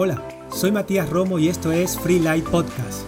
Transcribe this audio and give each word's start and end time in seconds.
Hola, 0.00 0.22
soy 0.52 0.70
Matías 0.70 1.10
Romo 1.10 1.40
y 1.40 1.48
esto 1.48 1.72
es 1.72 1.98
Free 1.98 2.20
Light 2.20 2.44
Podcast. 2.44 3.02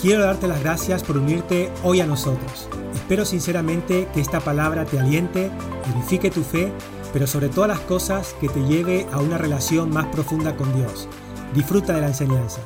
Quiero 0.00 0.22
darte 0.22 0.48
las 0.48 0.62
gracias 0.62 1.04
por 1.04 1.18
unirte 1.18 1.70
hoy 1.84 2.00
a 2.00 2.06
nosotros. 2.06 2.66
Espero 2.94 3.26
sinceramente 3.26 4.08
que 4.14 4.22
esta 4.22 4.40
palabra 4.40 4.86
te 4.86 4.98
aliente, 4.98 5.50
edifique 5.94 6.30
tu 6.30 6.40
fe, 6.40 6.72
pero 7.12 7.26
sobre 7.26 7.50
todas 7.50 7.68
las 7.68 7.80
cosas 7.80 8.32
que 8.40 8.48
te 8.48 8.60
lleve 8.60 9.04
a 9.12 9.20
una 9.20 9.36
relación 9.36 9.90
más 9.90 10.06
profunda 10.06 10.56
con 10.56 10.74
Dios. 10.74 11.10
Disfruta 11.54 11.94
de 11.94 12.00
la 12.00 12.06
enseñanza. 12.06 12.62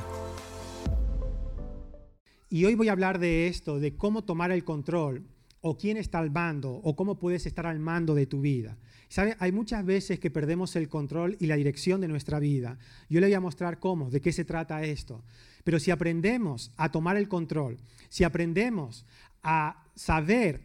Y 2.49 2.67
hoy 2.67 2.77
voy 2.77 2.91
a 2.91 2.93
hablar 2.93 3.19
de 3.19 3.49
esto, 3.49 3.81
de 3.81 3.97
cómo 3.97 4.23
tomar 4.23 4.53
el 4.53 4.63
control, 4.63 5.27
o 5.61 5.77
quién 5.77 5.97
está 5.97 6.21
al 6.21 6.31
mando, 6.31 6.71
o 6.71 6.95
cómo 6.95 7.19
puedes 7.19 7.45
estar 7.45 7.67
al 7.67 7.81
mando 7.81 8.15
de 8.15 8.27
tu 8.27 8.41
vida. 8.41 8.79
¿Sabe? 9.15 9.37
Hay 9.39 9.53
muchas 9.53 9.87
veces 9.87 10.19
que 10.19 10.33
perdemos 10.33 10.75
el 10.75 10.89
control 10.89 11.37
y 11.39 11.47
la 11.47 11.55
dirección 11.55 12.01
de 12.01 12.09
nuestra 12.09 12.41
vida. 12.41 12.79
Yo 13.09 13.21
le 13.21 13.29
voy 13.29 13.35
a 13.35 13.41
mostrar 13.41 13.79
cómo, 13.79 14.11
de 14.11 14.21
qué 14.21 14.33
se 14.33 14.45
trata 14.45 14.83
esto. 14.83 15.23
Pero 15.63 15.79
si 15.79 15.93
aprendemos 15.93 16.73
a 16.77 16.91
tomar 16.91 17.17
el 17.17 17.29
control, 17.29 17.79
si 18.09 18.25
aprendemos 18.25 19.07
a 19.45 19.85
saber 19.95 20.63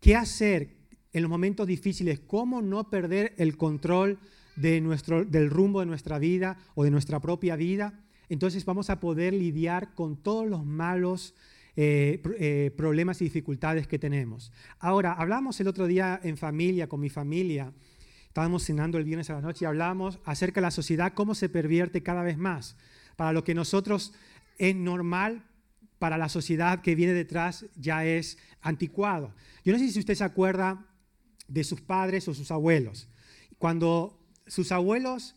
qué 0.00 0.16
hacer 0.16 0.78
en 1.12 1.20
los 1.20 1.28
momentos 1.28 1.66
difíciles, 1.66 2.20
cómo 2.20 2.62
no 2.62 2.88
perder 2.88 3.34
el 3.36 3.58
control 3.58 4.18
del 4.56 5.50
rumbo 5.50 5.80
de 5.80 5.86
nuestra 5.86 6.18
vida 6.18 6.56
o 6.74 6.84
de 6.84 6.90
nuestra 6.90 7.20
propia 7.20 7.54
vida, 7.54 8.00
entonces 8.30 8.64
vamos 8.64 8.88
a 8.88 8.98
poder 8.98 9.34
lidiar 9.34 9.92
con 9.92 10.16
todos 10.16 10.48
los 10.48 10.64
malos 10.64 11.34
eh, 11.76 12.20
eh, 12.38 12.72
problemas 12.76 13.20
y 13.20 13.24
dificultades 13.24 13.86
que 13.86 13.98
tenemos. 13.98 14.52
Ahora, 14.80 15.12
hablamos 15.12 15.60
el 15.60 15.68
otro 15.68 15.86
día 15.86 16.18
en 16.22 16.36
familia, 16.36 16.88
con 16.88 17.00
mi 17.00 17.08
familia, 17.08 17.72
Estábamos 18.30 18.62
cenando 18.62 18.96
el 18.96 19.02
viernes 19.02 19.28
a 19.28 19.32
la 19.32 19.40
noche 19.40 19.64
y 19.64 19.66
hablamos 19.66 20.20
acerca 20.24 20.60
de 20.60 20.66
la 20.66 20.70
sociedad, 20.70 21.14
cómo 21.14 21.34
se 21.34 21.48
pervierte 21.48 22.04
cada 22.04 22.22
vez 22.22 22.38
más. 22.38 22.76
Para 23.16 23.32
lo 23.32 23.42
que 23.42 23.56
nosotros 23.56 24.12
es 24.56 24.76
normal, 24.76 25.42
para 25.98 26.16
la 26.16 26.28
sociedad 26.28 26.80
que 26.80 26.94
viene 26.94 27.12
detrás 27.12 27.66
ya 27.74 28.04
es 28.04 28.38
anticuado. 28.60 29.34
Yo 29.64 29.72
no 29.72 29.80
sé 29.80 29.90
si 29.90 29.98
usted 29.98 30.14
se 30.14 30.22
acuerda 30.22 30.86
de 31.48 31.64
sus 31.64 31.80
padres 31.80 32.28
o 32.28 32.34
sus 32.34 32.52
abuelos. 32.52 33.08
Cuando 33.58 34.16
sus 34.46 34.70
abuelos 34.70 35.34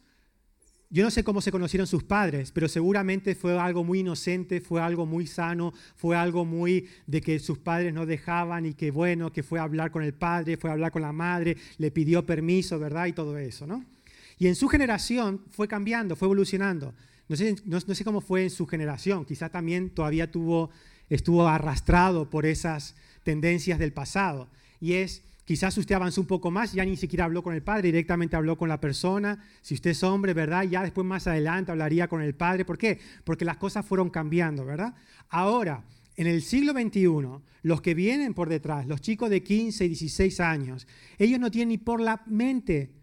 yo 0.94 1.04
no 1.04 1.10
sé 1.10 1.24
cómo 1.24 1.42
se 1.42 1.52
conocieron 1.52 1.88
sus 1.88 2.04
padres, 2.04 2.52
pero 2.52 2.68
seguramente 2.68 3.34
fue 3.34 3.60
algo 3.60 3.84
muy 3.84 4.02
inocente, 4.02 4.62
fue 4.62 4.80
algo 4.80 5.08
muy 5.08 5.26
sano, 5.26 5.74
fue 5.96 6.16
algo 6.16 6.46
muy 6.46 6.88
de 7.08 7.20
que 7.20 7.40
sus 7.40 7.58
padres 7.58 7.96
no 7.96 8.06
dejaban 8.06 8.68
y 8.68 8.76
que 8.76 8.92
bueno, 8.92 9.34
que 9.34 9.42
fue 9.42 9.60
a 9.60 9.64
hablar 9.64 9.90
con 9.90 10.04
el 10.04 10.14
padre, 10.14 10.56
fue 10.56 10.70
a 10.70 10.74
hablar 10.74 10.92
con 10.92 11.02
la 11.02 11.12
madre, 11.12 11.58
le 11.80 11.90
pidió 11.90 12.28
permiso, 12.28 12.78
¿verdad? 12.78 13.08
Y 13.08 13.14
todo 13.14 13.40
eso, 13.40 13.66
¿no? 13.66 13.84
Y 14.38 14.46
en 14.46 14.54
su 14.54 14.68
generación 14.68 15.42
fue 15.50 15.68
cambiando, 15.68 16.16
fue 16.16 16.28
evolucionando. 16.28 16.94
No 17.28 17.36
sé, 17.38 17.56
no, 17.66 17.80
sé 17.80 18.04
cómo 18.04 18.22
fue 18.22 18.44
en 18.44 18.52
su 18.52 18.68
generación, 18.68 19.26
quizá 19.26 19.50
también 19.50 19.90
todavía 19.90 20.30
tuvo, 20.30 20.70
estuvo 21.10 21.48
arrastrado 21.48 22.30
por 22.30 22.46
esas 22.46 22.96
tendencias 23.24 23.80
del 23.80 23.94
pasado. 23.94 24.48
Y 24.80 24.94
es 24.94 25.24
Quizás 25.46 25.78
usted 25.78 25.96
avanzó 25.96 26.22
un 26.22 26.28
poco 26.28 26.52
más, 26.52 26.72
ya 26.72 26.86
ni 26.86 26.96
siquiera 26.96 27.26
habló 27.26 27.44
con 27.44 27.54
el 27.54 27.62
padre, 27.62 27.90
directamente 27.90 28.36
habló 28.36 28.58
con 28.58 28.70
la 28.70 28.80
persona. 28.80 29.44
Si 29.62 29.74
usted 29.74 29.92
es 29.92 30.04
hombre, 30.04 30.34
¿verdad? 30.34 30.64
Ya 30.64 30.84
después 30.84 31.06
más 31.06 31.28
adelante 31.28 31.72
hablaría 31.72 32.08
con 32.08 32.22
el 32.22 32.34
padre. 32.34 32.64
¿Por 32.64 32.78
qué? 32.78 33.00
Porque 33.26 33.44
las 33.44 33.58
cosas 33.58 33.86
fueron 33.86 34.10
cambiando, 34.10 34.64
¿verdad? 34.64 34.96
Ahora, 35.30 35.84
en 36.16 36.28
el 36.28 36.42
siglo 36.42 36.72
XXI, 36.72 37.10
los 37.64 37.82
que 37.82 37.94
vienen 37.94 38.34
por 38.34 38.48
detrás, 38.48 38.88
los 38.88 39.02
chicos 39.02 39.30
de 39.30 39.44
15 39.44 39.86
y 39.86 39.90
16 39.90 40.40
años, 40.40 40.88
ellos 41.18 41.40
no 41.40 41.52
tienen 41.52 41.70
ni 41.70 41.78
por 41.78 42.00
la 42.00 42.24
mente 42.26 42.94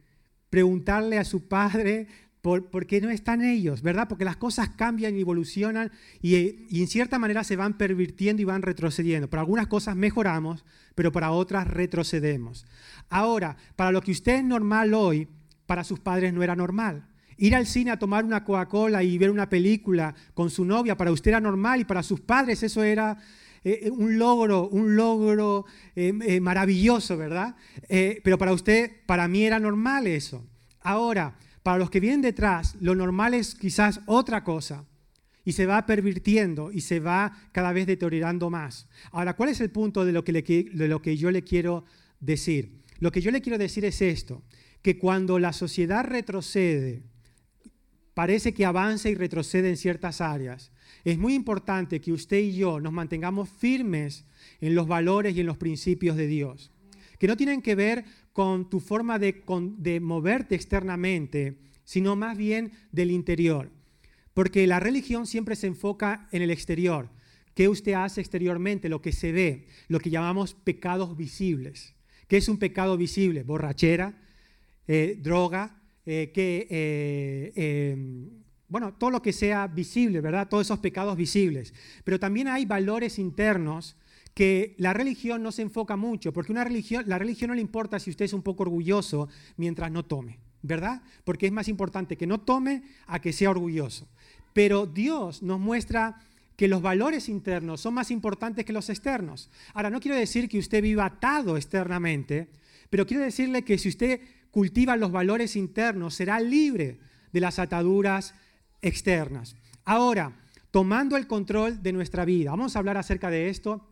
preguntarle 0.48 1.18
a 1.18 1.24
su 1.24 1.46
padre 1.46 2.08
por, 2.42 2.86
qué 2.86 3.00
no 3.00 3.10
están 3.10 3.42
ellos, 3.42 3.82
¿verdad? 3.82 4.08
Porque 4.08 4.24
las 4.24 4.36
cosas 4.36 4.70
cambian 4.70 5.16
y 5.16 5.20
evolucionan 5.20 5.90
y, 6.22 6.36
y, 6.68 6.80
en 6.80 6.88
cierta 6.88 7.18
manera 7.18 7.44
se 7.44 7.56
van 7.56 7.76
pervirtiendo 7.76 8.40
y 8.40 8.46
van 8.46 8.62
retrocediendo. 8.62 9.28
Para 9.28 9.42
algunas 9.42 9.66
cosas 9.66 9.96
mejoramos, 9.96 10.64
pero 10.94 11.12
para 11.12 11.30
otras 11.30 11.66
retrocedemos. 11.66 12.66
Ahora, 13.08 13.56
para 13.76 13.92
lo 13.92 14.00
que 14.00 14.12
usted 14.12 14.36
es 14.36 14.44
normal 14.44 14.94
hoy, 14.94 15.28
para 15.66 15.84
sus 15.84 16.00
padres 16.00 16.32
no 16.32 16.42
era 16.42 16.56
normal. 16.56 17.06
Ir 17.36 17.54
al 17.54 17.66
cine 17.66 17.90
a 17.90 17.98
tomar 17.98 18.24
una 18.24 18.44
Coca-Cola 18.44 19.02
y 19.02 19.16
ver 19.16 19.30
una 19.30 19.48
película 19.48 20.14
con 20.34 20.50
su 20.50 20.64
novia, 20.64 20.96
para 20.96 21.12
usted 21.12 21.30
era 21.30 21.40
normal 21.40 21.80
y 21.80 21.84
para 21.84 22.02
sus 22.02 22.20
padres 22.20 22.62
eso 22.62 22.82
era 22.82 23.16
eh, 23.62 23.80
eh, 23.84 23.90
un 23.90 24.18
logro, 24.18 24.68
un 24.68 24.96
logro 24.96 25.66
eh, 25.94 26.40
maravilloso, 26.40 27.16
¿verdad? 27.16 27.54
pero 27.88 28.38
para 28.38 28.52
usted, 28.52 28.90
para 29.06 29.28
mí 29.28 29.44
era 29.44 29.58
normal 29.58 30.06
eso. 30.06 30.44
Ahora, 30.80 31.36
para 31.62 31.78
los 31.78 31.90
que 31.90 32.00
vienen 32.00 32.22
detrás, 32.22 32.76
lo 32.80 32.94
normal 32.94 33.34
es 33.34 33.54
quizás 33.54 34.00
otra 34.06 34.44
cosa 34.44 34.84
y 35.44 35.52
se 35.52 35.66
va 35.66 35.86
pervirtiendo 35.86 36.70
y 36.72 36.80
se 36.82 37.00
va 37.00 37.36
cada 37.52 37.72
vez 37.72 37.86
deteriorando 37.86 38.50
más. 38.50 38.88
Ahora, 39.10 39.34
¿cuál 39.34 39.50
es 39.50 39.60
el 39.60 39.70
punto 39.70 40.04
de 40.04 40.12
lo 40.12 40.24
que, 40.24 40.32
de 40.32 40.88
lo 40.88 41.02
que 41.02 41.16
yo 41.16 41.30
le 41.30 41.42
quiero 41.42 41.84
decir? 42.20 42.80
Lo 42.98 43.10
que 43.10 43.20
yo 43.20 43.30
le 43.30 43.40
quiero 43.40 43.58
decir 43.58 43.84
es 43.84 44.02
esto, 44.02 44.42
que 44.82 44.98
cuando 44.98 45.38
la 45.38 45.52
sociedad 45.52 46.04
retrocede, 46.04 47.02
parece 48.14 48.52
que 48.52 48.66
avanza 48.66 49.08
y 49.08 49.14
retrocede 49.14 49.70
en 49.70 49.76
ciertas 49.76 50.20
áreas, 50.20 50.72
es 51.04 51.18
muy 51.18 51.34
importante 51.34 52.00
que 52.00 52.12
usted 52.12 52.38
y 52.38 52.56
yo 52.56 52.80
nos 52.80 52.92
mantengamos 52.92 53.48
firmes 53.48 54.24
en 54.60 54.74
los 54.74 54.86
valores 54.86 55.34
y 55.34 55.40
en 55.40 55.46
los 55.46 55.56
principios 55.56 56.16
de 56.16 56.26
Dios, 56.26 56.70
que 57.18 57.26
no 57.26 57.36
tienen 57.36 57.62
que 57.62 57.74
ver 57.74 58.04
con 58.32 58.70
tu 58.70 58.80
forma 58.80 59.18
de, 59.18 59.42
de 59.78 60.00
moverte 60.00 60.54
externamente, 60.54 61.58
sino 61.84 62.16
más 62.16 62.36
bien 62.36 62.72
del 62.92 63.10
interior. 63.10 63.70
Porque 64.34 64.66
la 64.66 64.80
religión 64.80 65.26
siempre 65.26 65.56
se 65.56 65.66
enfoca 65.66 66.28
en 66.32 66.42
el 66.42 66.50
exterior. 66.50 67.10
¿Qué 67.54 67.68
usted 67.68 67.94
hace 67.94 68.20
exteriormente? 68.20 68.88
Lo 68.88 69.02
que 69.02 69.12
se 69.12 69.32
ve, 69.32 69.66
lo 69.88 69.98
que 69.98 70.10
llamamos 70.10 70.54
pecados 70.54 71.16
visibles. 71.16 71.94
¿Qué 72.28 72.36
es 72.36 72.48
un 72.48 72.58
pecado 72.58 72.96
visible? 72.96 73.42
Borrachera, 73.42 74.14
eh, 74.86 75.18
droga, 75.20 75.82
eh, 76.06 76.30
que, 76.32 76.66
eh, 76.70 77.96
bueno, 78.68 78.94
todo 78.94 79.10
lo 79.10 79.20
que 79.20 79.32
sea 79.32 79.66
visible, 79.66 80.20
¿verdad? 80.20 80.48
Todos 80.48 80.68
esos 80.68 80.78
pecados 80.78 81.16
visibles. 81.16 81.74
Pero 82.04 82.20
también 82.20 82.46
hay 82.46 82.64
valores 82.66 83.18
internos 83.18 83.96
que 84.34 84.74
la 84.78 84.92
religión 84.92 85.42
no 85.42 85.52
se 85.52 85.62
enfoca 85.62 85.96
mucho, 85.96 86.32
porque 86.32 86.52
una 86.52 86.64
religión, 86.64 87.04
la 87.06 87.18
religión 87.18 87.48
no 87.48 87.54
le 87.54 87.60
importa 87.60 87.98
si 87.98 88.10
usted 88.10 88.24
es 88.24 88.32
un 88.32 88.42
poco 88.42 88.62
orgulloso 88.62 89.28
mientras 89.56 89.90
no 89.90 90.04
tome, 90.04 90.38
¿verdad? 90.62 91.02
Porque 91.24 91.46
es 91.46 91.52
más 91.52 91.68
importante 91.68 92.16
que 92.16 92.26
no 92.26 92.40
tome 92.40 92.82
a 93.06 93.20
que 93.20 93.32
sea 93.32 93.50
orgulloso. 93.50 94.08
Pero 94.52 94.86
Dios 94.86 95.42
nos 95.42 95.60
muestra 95.60 96.20
que 96.56 96.68
los 96.68 96.82
valores 96.82 97.28
internos 97.28 97.80
son 97.80 97.94
más 97.94 98.10
importantes 98.10 98.64
que 98.64 98.72
los 98.72 98.90
externos. 98.90 99.50
Ahora, 99.72 99.90
no 99.90 100.00
quiero 100.00 100.16
decir 100.16 100.48
que 100.48 100.58
usted 100.58 100.82
viva 100.82 101.06
atado 101.06 101.56
externamente, 101.56 102.50
pero 102.90 103.06
quiero 103.06 103.22
decirle 103.22 103.62
que 103.62 103.78
si 103.78 103.88
usted 103.88 104.20
cultiva 104.50 104.96
los 104.96 105.12
valores 105.12 105.56
internos, 105.56 106.14
será 106.14 106.40
libre 106.40 106.98
de 107.32 107.40
las 107.40 107.58
ataduras 107.58 108.34
externas. 108.82 109.56
Ahora, 109.84 110.36
tomando 110.70 111.16
el 111.16 111.26
control 111.26 111.82
de 111.82 111.92
nuestra 111.92 112.24
vida, 112.24 112.50
vamos 112.50 112.76
a 112.76 112.78
hablar 112.78 112.96
acerca 112.96 113.30
de 113.30 113.48
esto 113.48 113.89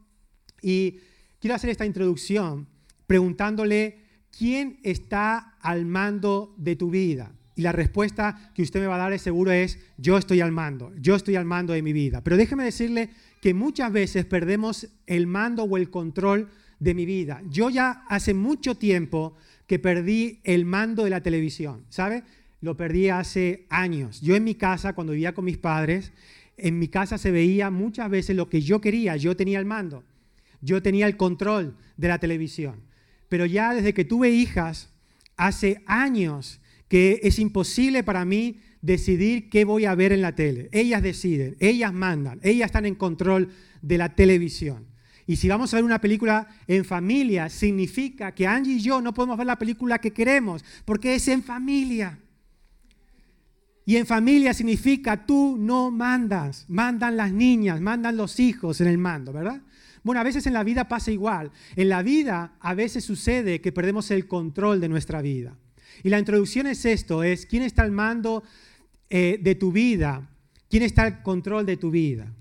y 0.62 1.00
quiero 1.40 1.54
hacer 1.54 1.70
esta 1.70 1.86
introducción 1.86 2.66
preguntándole 3.06 3.98
quién 4.36 4.78
está 4.82 5.56
al 5.60 5.86
mando 5.86 6.54
de 6.56 6.76
tu 6.76 6.90
vida. 6.90 7.32
Y 7.56 7.62
la 7.62 7.72
respuesta 7.72 8.52
que 8.54 8.62
usted 8.62 8.80
me 8.80 8.86
va 8.86 8.94
a 8.94 8.98
dar 8.98 9.12
es 9.12 9.22
seguro 9.22 9.50
es, 9.50 9.80
yo 9.96 10.16
estoy 10.16 10.40
al 10.40 10.52
mando, 10.52 10.92
yo 11.00 11.16
estoy 11.16 11.34
al 11.34 11.44
mando 11.44 11.72
de 11.72 11.82
mi 11.82 11.92
vida. 11.92 12.22
Pero 12.22 12.36
déjeme 12.36 12.62
decirle 12.62 13.10
que 13.40 13.52
muchas 13.52 13.90
veces 13.92 14.24
perdemos 14.26 14.88
el 15.06 15.26
mando 15.26 15.64
o 15.64 15.76
el 15.76 15.90
control 15.90 16.48
de 16.78 16.94
mi 16.94 17.04
vida. 17.04 17.42
Yo 17.48 17.70
ya 17.70 18.04
hace 18.08 18.32
mucho 18.32 18.76
tiempo 18.76 19.34
que 19.66 19.78
perdí 19.78 20.40
el 20.44 20.64
mando 20.66 21.04
de 21.04 21.10
la 21.10 21.22
televisión, 21.22 21.84
¿sabe? 21.88 22.22
Lo 22.60 22.76
perdí 22.76 23.08
hace 23.08 23.66
años. 23.70 24.20
Yo 24.20 24.36
en 24.36 24.44
mi 24.44 24.54
casa, 24.54 24.92
cuando 24.92 25.12
vivía 25.12 25.34
con 25.34 25.44
mis 25.44 25.58
padres, 25.58 26.12
en 26.56 26.78
mi 26.78 26.88
casa 26.88 27.18
se 27.18 27.30
veía 27.30 27.70
muchas 27.70 28.10
veces 28.10 28.36
lo 28.36 28.48
que 28.48 28.60
yo 28.60 28.80
quería, 28.80 29.16
yo 29.16 29.36
tenía 29.36 29.58
el 29.58 29.64
mando, 29.64 30.04
yo 30.60 30.82
tenía 30.82 31.06
el 31.06 31.16
control 31.16 31.76
de 31.96 32.08
la 32.08 32.18
televisión. 32.18 32.82
Pero 33.28 33.46
ya 33.46 33.74
desde 33.74 33.94
que 33.94 34.04
tuve 34.04 34.30
hijas, 34.30 34.90
hace 35.36 35.82
años 35.86 36.60
que 36.88 37.20
es 37.22 37.38
imposible 37.38 38.02
para 38.02 38.24
mí 38.24 38.60
decidir 38.80 39.50
qué 39.50 39.64
voy 39.64 39.84
a 39.84 39.94
ver 39.94 40.12
en 40.12 40.22
la 40.22 40.34
tele. 40.34 40.68
Ellas 40.72 41.02
deciden, 41.02 41.56
ellas 41.60 41.92
mandan, 41.92 42.40
ellas 42.42 42.66
están 42.66 42.86
en 42.86 42.94
control 42.94 43.50
de 43.82 43.98
la 43.98 44.14
televisión. 44.14 44.86
Y 45.26 45.36
si 45.36 45.48
vamos 45.48 45.72
a 45.72 45.76
ver 45.76 45.84
una 45.84 46.00
película 46.00 46.48
en 46.66 46.86
familia, 46.86 47.50
significa 47.50 48.32
que 48.32 48.46
Angie 48.46 48.76
y 48.76 48.80
yo 48.80 49.02
no 49.02 49.12
podemos 49.12 49.36
ver 49.36 49.46
la 49.46 49.58
película 49.58 49.98
que 49.98 50.12
queremos, 50.12 50.64
porque 50.86 51.14
es 51.14 51.28
en 51.28 51.42
familia. 51.42 52.18
Y 53.84 53.96
en 53.96 54.06
familia 54.06 54.54
significa 54.54 55.26
tú 55.26 55.56
no 55.58 55.90
mandas, 55.90 56.64
mandan 56.68 57.16
las 57.16 57.32
niñas, 57.32 57.80
mandan 57.80 58.16
los 58.16 58.40
hijos 58.40 58.80
en 58.80 58.86
el 58.86 58.98
mando, 58.98 59.32
¿verdad? 59.32 59.60
Bueno, 60.08 60.22
a 60.22 60.24
veces 60.24 60.46
en 60.46 60.54
la 60.54 60.64
vida 60.64 60.88
pasa 60.88 61.10
igual. 61.10 61.52
En 61.76 61.90
la 61.90 62.02
vida 62.02 62.54
a 62.60 62.72
veces 62.72 63.04
sucede 63.04 63.60
que 63.60 63.72
perdemos 63.72 64.10
el 64.10 64.26
control 64.26 64.80
de 64.80 64.88
nuestra 64.88 65.20
vida. 65.20 65.58
Y 66.02 66.08
la 66.08 66.18
introducción 66.18 66.66
es 66.66 66.86
esto, 66.86 67.22
es 67.22 67.44
quién 67.44 67.62
está 67.62 67.82
al 67.82 67.92
mando 67.92 68.42
eh, 69.10 69.38
de 69.42 69.54
tu 69.54 69.70
vida, 69.70 70.30
quién 70.70 70.82
está 70.82 71.02
al 71.02 71.22
control 71.22 71.66
de 71.66 71.76
tu 71.76 71.90
vida. 71.90 72.32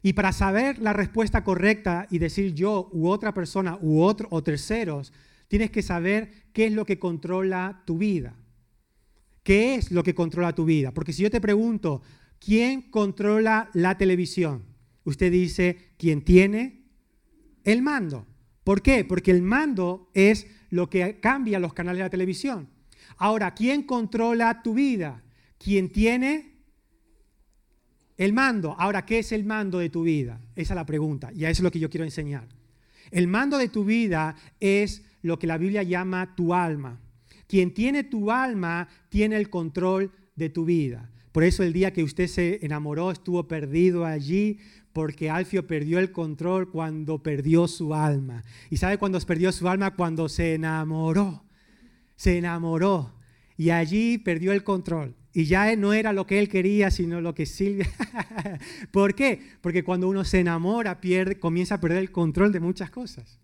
Y 0.00 0.12
para 0.12 0.30
saber 0.30 0.78
la 0.78 0.92
respuesta 0.92 1.42
correcta 1.42 2.06
y 2.08 2.18
decir 2.18 2.54
yo 2.54 2.88
u 2.92 3.08
otra 3.08 3.34
persona 3.34 3.76
u 3.80 4.00
otro 4.00 4.28
o 4.30 4.44
terceros, 4.44 5.12
tienes 5.48 5.72
que 5.72 5.82
saber 5.82 6.30
qué 6.52 6.66
es 6.66 6.72
lo 6.72 6.86
que 6.86 7.00
controla 7.00 7.82
tu 7.84 7.98
vida. 7.98 8.36
¿Qué 9.42 9.74
es 9.74 9.90
lo 9.90 10.04
que 10.04 10.14
controla 10.14 10.54
tu 10.54 10.64
vida? 10.64 10.94
Porque 10.94 11.12
si 11.12 11.24
yo 11.24 11.32
te 11.32 11.40
pregunto, 11.40 12.00
¿quién 12.38 12.80
controla 12.92 13.70
la 13.72 13.98
televisión? 13.98 14.62
Usted 15.02 15.32
dice, 15.32 15.94
¿quién 15.96 16.22
tiene 16.22 16.77
el 17.64 17.82
mando? 17.82 18.26
¿Por 18.64 18.82
qué? 18.82 19.04
Porque 19.04 19.30
el 19.30 19.42
mando 19.42 20.10
es 20.14 20.46
lo 20.70 20.90
que 20.90 21.20
cambia 21.20 21.58
los 21.58 21.72
canales 21.72 21.98
de 21.98 22.04
la 22.04 22.10
televisión. 22.10 22.68
Ahora, 23.16 23.54
¿quién 23.54 23.82
controla 23.82 24.62
tu 24.62 24.74
vida? 24.74 25.22
¿Quién 25.58 25.90
tiene 25.90 26.58
el 28.18 28.32
mando. 28.32 28.74
Ahora, 28.78 29.06
¿qué 29.06 29.20
es 29.20 29.32
el 29.32 29.44
mando 29.44 29.78
de 29.78 29.88
tu 29.88 30.02
vida? 30.02 30.40
Esa 30.54 30.74
es 30.74 30.76
la 30.76 30.84
pregunta 30.84 31.30
y 31.32 31.44
eso 31.44 31.50
es 31.50 31.60
lo 31.60 31.70
que 31.70 31.78
yo 31.78 31.88
quiero 31.88 32.04
enseñar. 32.04 32.48
El 33.10 33.28
mando 33.28 33.56
de 33.56 33.68
tu 33.68 33.84
vida 33.84 34.36
es 34.60 35.02
lo 35.22 35.38
que 35.38 35.46
la 35.46 35.56
Biblia 35.56 35.82
llama 35.82 36.34
tu 36.34 36.52
alma. 36.52 37.00
Quien 37.46 37.72
tiene 37.72 38.04
tu 38.04 38.30
alma 38.30 38.88
tiene 39.08 39.36
el 39.36 39.48
control 39.48 40.12
de 40.34 40.50
tu 40.50 40.64
vida. 40.66 41.10
Por 41.32 41.44
eso 41.44 41.62
el 41.62 41.72
día 41.72 41.92
que 41.92 42.02
usted 42.02 42.26
se 42.26 42.58
enamoró 42.66 43.10
estuvo 43.10 43.46
perdido 43.46 44.04
allí 44.04 44.58
porque 44.92 45.30
Alfio 45.30 45.66
perdió 45.66 45.98
el 45.98 46.12
control 46.12 46.70
cuando 46.70 47.22
perdió 47.22 47.68
su 47.68 47.94
alma. 47.94 48.44
¿Y 48.70 48.78
sabe 48.78 48.98
cuándo 48.98 49.20
perdió 49.20 49.52
su 49.52 49.68
alma? 49.68 49.94
Cuando 49.94 50.28
se 50.28 50.54
enamoró. 50.54 51.44
Se 52.16 52.38
enamoró 52.38 53.18
y 53.58 53.70
allí 53.70 54.16
perdió 54.16 54.52
el 54.52 54.64
control. 54.64 55.14
Y 55.34 55.44
ya 55.44 55.74
no 55.76 55.92
era 55.92 56.12
lo 56.12 56.26
que 56.26 56.38
él 56.38 56.48
quería, 56.48 56.90
sino 56.90 57.20
lo 57.20 57.34
que 57.34 57.44
Silvia. 57.44 57.88
¿Por 58.92 59.14
qué? 59.14 59.42
Porque 59.60 59.84
cuando 59.84 60.08
uno 60.08 60.24
se 60.24 60.40
enamora, 60.40 61.00
pierde, 61.00 61.38
comienza 61.38 61.74
a 61.74 61.80
perder 61.80 61.98
el 61.98 62.10
control 62.10 62.52
de 62.52 62.60
muchas 62.60 62.90
cosas. 62.90 63.38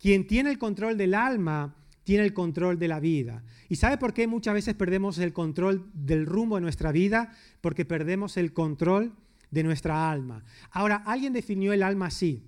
Quien 0.00 0.26
tiene 0.26 0.50
el 0.50 0.58
control 0.58 0.96
del 0.96 1.14
alma, 1.14 1.76
tiene 2.02 2.24
el 2.24 2.32
control 2.32 2.78
de 2.78 2.88
la 2.88 2.98
vida. 2.98 3.44
¿Y 3.68 3.76
sabe 3.76 3.98
por 3.98 4.14
qué 4.14 4.26
muchas 4.26 4.54
veces 4.54 4.74
perdemos 4.74 5.18
el 5.18 5.32
control 5.34 5.90
del 5.92 6.26
rumbo 6.26 6.56
de 6.56 6.62
nuestra 6.62 6.90
vida? 6.90 7.32
Porque 7.60 7.84
perdemos 7.84 8.36
el 8.38 8.52
control 8.52 9.12
de 9.50 9.62
nuestra 9.62 10.10
alma. 10.10 10.44
Ahora, 10.70 10.96
alguien 11.06 11.32
definió 11.32 11.72
el 11.72 11.82
alma 11.82 12.06
así. 12.06 12.44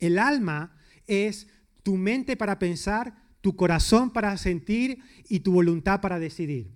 El 0.00 0.18
alma 0.18 0.76
es 1.06 1.48
tu 1.82 1.96
mente 1.96 2.36
para 2.36 2.58
pensar, 2.58 3.14
tu 3.40 3.56
corazón 3.56 4.10
para 4.10 4.36
sentir 4.36 4.98
y 5.28 5.40
tu 5.40 5.52
voluntad 5.52 6.00
para 6.00 6.18
decidir. 6.18 6.72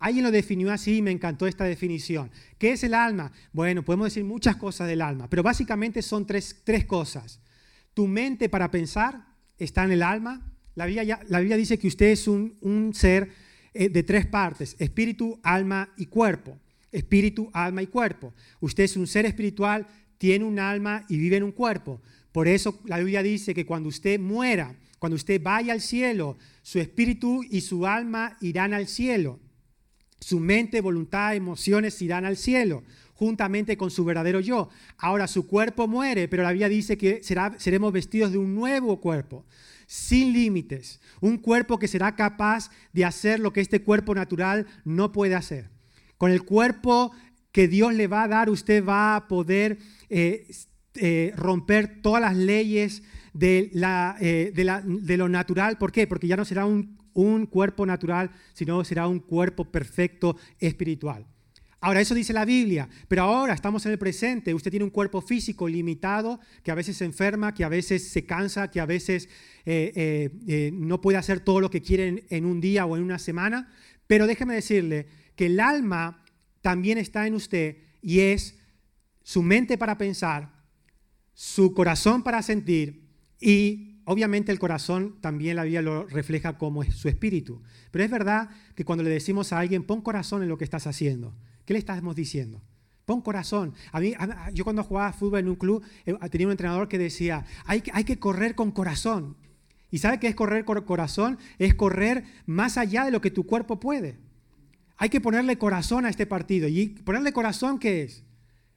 Alguien 0.00 0.24
lo 0.24 0.30
definió 0.30 0.72
así 0.72 0.96
y 0.96 1.02
me 1.02 1.10
encantó 1.10 1.46
esta 1.46 1.64
definición. 1.64 2.30
¿Qué 2.58 2.72
es 2.72 2.82
el 2.84 2.94
alma? 2.94 3.32
Bueno, 3.52 3.84
podemos 3.84 4.06
decir 4.06 4.24
muchas 4.24 4.56
cosas 4.56 4.88
del 4.88 5.02
alma, 5.02 5.28
pero 5.28 5.42
básicamente 5.42 6.00
son 6.00 6.26
tres, 6.26 6.62
cosas. 6.86 7.40
Tu 7.92 8.06
mente 8.06 8.48
para 8.48 8.70
pensar 8.70 9.26
está 9.58 9.84
en 9.84 9.92
el 9.92 10.02
alma. 10.02 10.54
La 10.74 10.86
Biblia, 10.86 11.20
la 11.28 11.40
Biblia 11.40 11.58
dice 11.58 11.78
que 11.78 11.86
usted 11.86 12.06
es 12.06 12.26
un, 12.26 12.92
ser 12.94 13.30
eh, 13.74 13.90
de 13.90 14.02
tres 14.02 14.24
partes, 14.26 14.74
espíritu, 14.78 15.38
alma 15.42 15.92
y 15.98 16.06
cuerpo. 16.06 16.58
Espíritu, 16.92 17.50
alma 17.52 17.82
y 17.82 17.86
cuerpo. 17.86 18.34
Usted 18.60 18.84
es 18.84 18.96
un 18.96 19.06
ser 19.06 19.26
espiritual, 19.26 19.86
tiene 20.18 20.44
un 20.44 20.58
alma 20.58 21.04
y 21.08 21.18
vive 21.18 21.36
en 21.36 21.44
un 21.44 21.52
cuerpo. 21.52 22.00
Por 22.32 22.46
eso 22.46 22.80
la 22.84 22.98
Biblia 22.98 23.22
dice 23.22 23.54
que 23.54 23.66
cuando 23.66 23.88
usted 23.88 24.20
muera, 24.20 24.76
cuando 24.98 25.16
usted 25.16 25.40
vaya 25.42 25.72
al 25.72 25.80
cielo, 25.80 26.36
su 26.62 26.78
espíritu 26.78 27.42
y 27.42 27.62
su 27.62 27.86
alma 27.86 28.36
irán 28.40 28.74
al 28.74 28.86
cielo. 28.86 29.40
Su 30.20 30.38
mente, 30.38 30.82
voluntad, 30.82 31.34
emociones 31.34 32.00
irán 32.02 32.26
al 32.26 32.36
cielo, 32.36 32.84
juntamente 33.14 33.78
con 33.78 33.90
su 33.90 34.04
verdadero 34.04 34.40
yo. 34.40 34.68
Ahora 34.98 35.26
su 35.26 35.46
cuerpo 35.46 35.88
muere, 35.88 36.28
pero 36.28 36.42
la 36.42 36.52
Biblia 36.52 36.68
dice 36.68 36.98
que 36.98 37.22
seremos 37.22 37.92
vestidos 37.92 38.30
de 38.30 38.38
un 38.38 38.54
nuevo 38.54 39.00
cuerpo, 39.00 39.46
sin 39.86 40.34
límites. 40.34 41.00
Un 41.22 41.38
cuerpo 41.38 41.78
que 41.78 41.88
será 41.88 42.14
capaz 42.14 42.70
de 42.92 43.06
hacer 43.06 43.40
lo 43.40 43.54
que 43.54 43.62
este 43.62 43.82
cuerpo 43.82 44.14
natural 44.14 44.66
no 44.84 45.12
puede 45.12 45.34
hacer. 45.34 45.70
Con 46.20 46.32
el 46.32 46.42
cuerpo 46.42 47.12
que 47.50 47.66
Dios 47.66 47.94
le 47.94 48.06
va 48.06 48.24
a 48.24 48.28
dar, 48.28 48.50
usted 48.50 48.84
va 48.84 49.16
a 49.16 49.26
poder 49.26 49.78
eh, 50.10 50.46
eh, 50.96 51.32
romper 51.34 52.02
todas 52.02 52.20
las 52.20 52.36
leyes 52.36 53.02
de, 53.32 53.70
eh, 54.20 54.52
de 54.52 55.16
lo 55.16 55.28
natural. 55.30 55.78
¿Por 55.78 55.92
qué? 55.92 56.06
Porque 56.06 56.26
ya 56.26 56.36
no 56.36 56.44
será 56.44 56.66
un 56.66 57.46
cuerpo 57.46 57.86
natural, 57.86 58.32
sino 58.52 58.84
será 58.84 59.08
un 59.08 59.20
cuerpo 59.20 59.64
perfecto 59.72 60.36
espiritual. 60.58 61.26
Ahora, 61.80 62.02
eso 62.02 62.14
dice 62.14 62.34
la 62.34 62.44
Biblia, 62.44 62.86
pero 63.08 63.22
ahora 63.22 63.54
estamos 63.54 63.86
en 63.86 63.92
el 63.92 63.98
presente. 63.98 64.52
Usted 64.52 64.70
tiene 64.70 64.84
un 64.84 64.90
cuerpo 64.90 65.22
físico 65.22 65.68
limitado, 65.68 66.38
que 66.62 66.70
a 66.70 66.74
veces 66.74 66.98
se 66.98 67.06
enferma, 67.06 67.54
que 67.54 67.64
a 67.64 67.70
veces 67.70 68.10
se 68.10 68.26
cansa, 68.26 68.70
que 68.70 68.80
a 68.80 68.84
veces 68.84 69.30
no 69.64 71.00
puede 71.00 71.16
hacer 71.16 71.40
todo 71.40 71.60
lo 71.60 71.70
que 71.70 71.80
quiere 71.80 72.26
en, 72.28 72.44
un 72.44 72.60
día 72.60 72.84
o 72.84 72.98
en 72.98 73.04
una 73.04 73.18
semana. 73.18 73.72
Pero 74.06 74.26
déjeme 74.26 74.54
decirle 74.54 75.06
que 75.40 75.46
el 75.46 75.58
alma 75.58 76.22
también 76.60 76.98
está 76.98 77.26
en 77.26 77.32
usted 77.32 77.78
y 78.02 78.20
es 78.20 78.58
su 79.22 79.42
mente 79.42 79.78
para 79.78 79.96
pensar, 79.96 80.52
su 81.32 81.72
corazón 81.72 82.22
para 82.22 82.42
sentir 82.42 83.08
y 83.40 83.86
Obviamente 84.04 84.50
el 84.50 84.58
corazón 84.58 85.20
también 85.20 85.54
la 85.54 85.62
Biblia 85.62 85.82
lo 85.82 86.04
refleja 86.06 86.58
como 86.58 86.82
su 86.82 87.08
espíritu. 87.08 87.62
Pero 87.92 88.04
es 88.04 88.10
verdad 88.10 88.50
que 88.74 88.84
cuando 88.84 89.04
le 89.04 89.10
decimos 89.10 89.52
a 89.52 89.60
alguien, 89.60 89.84
pon 89.84 90.00
corazón 90.00 90.42
en 90.42 90.48
lo 90.48 90.58
que 90.58 90.64
estás 90.64 90.88
haciendo, 90.88 91.32
¿qué 91.64 91.74
le 91.74 91.78
estamos 91.78 92.16
diciendo? 92.16 92.60
Pon 93.04 93.20
corazón. 93.20 93.72
A 93.92 94.00
mí, 94.00 94.14
yo 94.52 94.64
cuando 94.64 94.82
jugaba 94.82 95.12
fútbol 95.12 95.40
en 95.40 95.48
un 95.50 95.54
club, 95.54 95.84
eh, 96.06 96.14
tenía 96.28 96.48
un 96.48 96.50
entrenador 96.50 96.88
que 96.88 96.98
decía, 96.98 97.44
hay, 97.66 97.84
hay 97.92 98.02
que 98.02 98.18
correr 98.18 98.56
con 98.56 98.72
corazón. 98.72 99.36
¿Y 99.92 99.98
sabe 99.98 100.18
qué 100.18 100.26
es 100.26 100.34
correr 100.34 100.64
con 100.64 100.82
corazón? 100.82 101.38
Es 101.58 101.76
correr 101.76 102.24
más 102.46 102.78
allá 102.78 103.04
de 103.04 103.12
lo 103.12 103.20
que 103.20 103.30
tu 103.30 103.46
cuerpo 103.46 103.78
puede. 103.78 104.18
Hay 105.00 105.08
que 105.08 105.22
ponerle 105.22 105.56
corazón 105.56 106.04
a 106.04 106.10
este 106.10 106.26
partido. 106.26 106.68
¿Y 106.68 106.88
ponerle 106.88 107.32
corazón 107.32 107.78
qué 107.78 108.02
es? 108.02 108.22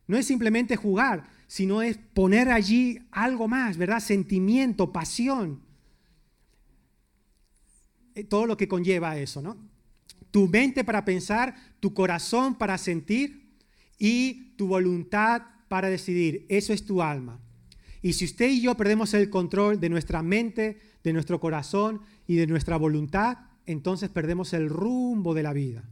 No 0.08 0.16
es 0.16 0.26
simplemente 0.26 0.78
jugar, 0.78 1.26
sino 1.48 1.82
es 1.82 1.98
poner 1.98 2.48
allí 2.50 3.02
algo 3.12 3.50
más, 3.50 3.76
¿verdad? 3.76 4.00
Sentimiento, 4.00 4.94
pasión. 4.94 5.60
Eh, 8.16 8.24
todo 8.24 8.46
lo 8.46 8.56
que 8.56 8.70
conlleva 8.70 9.18
eso, 9.18 9.42
¿no? 9.42 9.58
Tu 10.32 10.48
mente 10.48 10.86
para 10.86 11.04
pensar, 11.04 11.56
tu 11.82 11.94
corazón 11.94 12.56
para 12.58 12.78
sentir 12.78 13.58
y 14.00 14.56
tu 14.56 14.68
voluntad 14.68 15.42
para 15.68 15.90
decidir. 15.90 16.46
Eso 16.48 16.72
es 16.72 16.86
tu 16.86 17.02
alma. 17.02 17.42
Y 18.02 18.14
si 18.14 18.24
usted 18.24 18.50
y 18.50 18.62
yo 18.62 18.78
perdemos 18.78 19.14
el 19.14 19.30
control 19.30 19.78
de 19.78 19.90
nuestra 19.90 20.24
mente, 20.24 20.80
de 21.04 21.12
nuestro 21.12 21.42
corazón 21.42 22.00
y 22.28 22.38
de 22.38 22.48
nuestra 22.48 22.78
voluntad, 22.78 23.40
entonces 23.66 24.08
perdemos 24.10 24.54
el 24.54 24.70
rumbo 24.70 25.34
de 25.34 25.44
la 25.44 25.52
vida. 25.52 25.84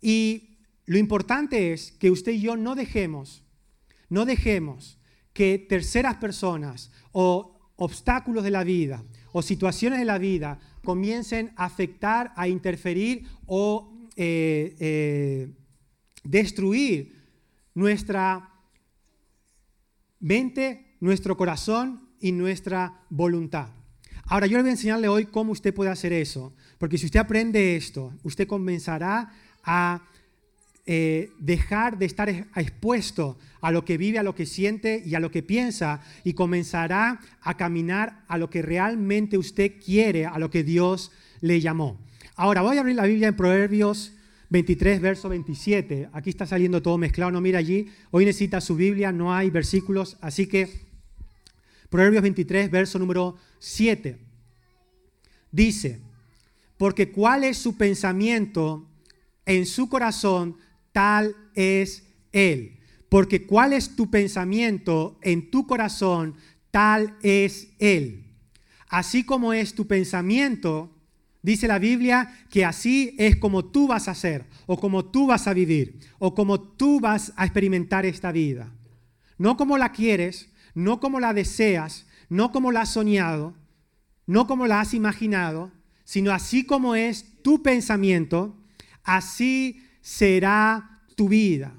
Y 0.00 0.58
lo 0.86 0.98
importante 0.98 1.72
es 1.72 1.92
que 1.92 2.10
usted 2.10 2.32
y 2.32 2.40
yo 2.40 2.56
no 2.56 2.74
dejemos 2.74 3.44
no 4.08 4.24
dejemos 4.24 4.98
que 5.32 5.58
terceras 5.58 6.16
personas 6.16 6.90
o 7.12 7.72
obstáculos 7.76 8.42
de 8.44 8.50
la 8.50 8.64
vida 8.64 9.04
o 9.32 9.42
situaciones 9.42 9.98
de 9.98 10.04
la 10.04 10.18
vida 10.18 10.58
comiencen 10.82 11.52
a 11.56 11.66
afectar, 11.66 12.32
a 12.36 12.48
interferir 12.48 13.26
o 13.46 13.92
eh, 14.16 14.74
eh, 14.80 15.52
destruir 16.24 17.14
nuestra 17.74 18.50
mente, 20.18 20.96
nuestro 21.00 21.36
corazón 21.36 22.08
y 22.20 22.32
nuestra 22.32 23.04
voluntad. 23.10 23.68
Ahora, 24.24 24.46
yo 24.46 24.56
le 24.56 24.62
voy 24.62 24.70
a 24.70 24.72
enseñarle 24.72 25.08
hoy 25.08 25.26
cómo 25.26 25.52
usted 25.52 25.72
puede 25.72 25.90
hacer 25.90 26.12
eso, 26.12 26.54
porque 26.78 26.98
si 26.98 27.06
usted 27.06 27.20
aprende 27.20 27.76
esto, 27.76 28.12
usted 28.24 28.46
comenzará 28.46 29.32
a 29.64 30.02
eh, 30.86 31.30
dejar 31.38 31.98
de 31.98 32.06
estar 32.06 32.30
expuesto 32.30 33.38
a 33.60 33.70
lo 33.70 33.84
que 33.84 33.98
vive, 33.98 34.18
a 34.18 34.22
lo 34.22 34.34
que 34.34 34.46
siente 34.46 35.02
y 35.04 35.14
a 35.14 35.20
lo 35.20 35.30
que 35.30 35.42
piensa 35.42 36.00
y 36.24 36.32
comenzará 36.32 37.20
a 37.42 37.56
caminar 37.58 38.24
a 38.26 38.38
lo 38.38 38.48
que 38.48 38.62
realmente 38.62 39.36
usted 39.36 39.72
quiere, 39.84 40.24
a 40.24 40.38
lo 40.38 40.50
que 40.50 40.64
Dios 40.64 41.12
le 41.40 41.60
llamó. 41.60 41.98
Ahora 42.36 42.62
voy 42.62 42.78
a 42.78 42.80
abrir 42.80 42.96
la 42.96 43.04
Biblia 43.04 43.28
en 43.28 43.36
Proverbios 43.36 44.12
23, 44.50 45.00
verso 45.00 45.28
27. 45.28 46.08
Aquí 46.12 46.30
está 46.30 46.46
saliendo 46.46 46.80
todo 46.80 46.96
mezclado, 46.96 47.32
no 47.32 47.40
mira 47.40 47.58
allí. 47.58 47.90
Hoy 48.10 48.24
necesita 48.24 48.60
su 48.60 48.76
Biblia, 48.76 49.12
no 49.12 49.34
hay 49.34 49.50
versículos, 49.50 50.16
así 50.20 50.46
que 50.46 50.70
Proverbios 51.90 52.22
23, 52.22 52.70
verso 52.70 52.98
número 52.98 53.36
7. 53.58 54.18
Dice, 55.50 56.00
porque 56.76 57.10
cuál 57.10 57.44
es 57.44 57.58
su 57.58 57.76
pensamiento 57.76 58.86
en 59.48 59.66
su 59.66 59.88
corazón, 59.88 60.56
tal 60.92 61.34
es 61.54 62.04
Él. 62.30 62.78
Porque 63.08 63.46
cuál 63.46 63.72
es 63.72 63.96
tu 63.96 64.10
pensamiento 64.10 65.18
en 65.22 65.50
tu 65.50 65.66
corazón, 65.66 66.36
tal 66.70 67.16
es 67.22 67.70
Él. 67.80 68.26
Así 68.88 69.24
como 69.24 69.52
es 69.52 69.74
tu 69.74 69.88
pensamiento, 69.88 70.94
Dice 71.40 71.68
la 71.68 71.78
Biblia 71.78 72.34
que 72.50 72.64
así 72.64 73.14
es 73.16 73.36
como 73.36 73.64
tú 73.64 73.86
vas 73.86 74.08
a 74.08 74.14
ser, 74.14 74.44
o 74.66 74.78
como 74.78 75.04
tú 75.04 75.28
vas 75.28 75.46
a 75.46 75.54
vivir, 75.54 76.00
o 76.18 76.34
como 76.34 76.60
tú 76.60 77.00
vas 77.00 77.32
a 77.36 77.44
experimentar 77.44 78.04
esta 78.04 78.32
vida. 78.32 78.72
No 79.38 79.56
como 79.56 79.78
la 79.78 79.92
quieres, 79.92 80.50
no 80.74 80.98
como 80.98 81.20
la 81.20 81.32
deseas, 81.32 82.06
no 82.28 82.50
como 82.50 82.72
la 82.72 82.82
has 82.82 82.92
soñado, 82.92 83.54
no 84.26 84.46
como 84.46 84.66
la 84.66 84.80
has 84.80 84.94
imaginado, 84.94 85.70
sino 86.04 86.32
así 86.32 86.66
como 86.66 86.96
es 86.96 87.40
tu 87.42 87.62
pensamiento, 87.62 88.57
así 89.08 89.82
será 90.02 91.00
tu 91.16 91.30
vida. 91.30 91.72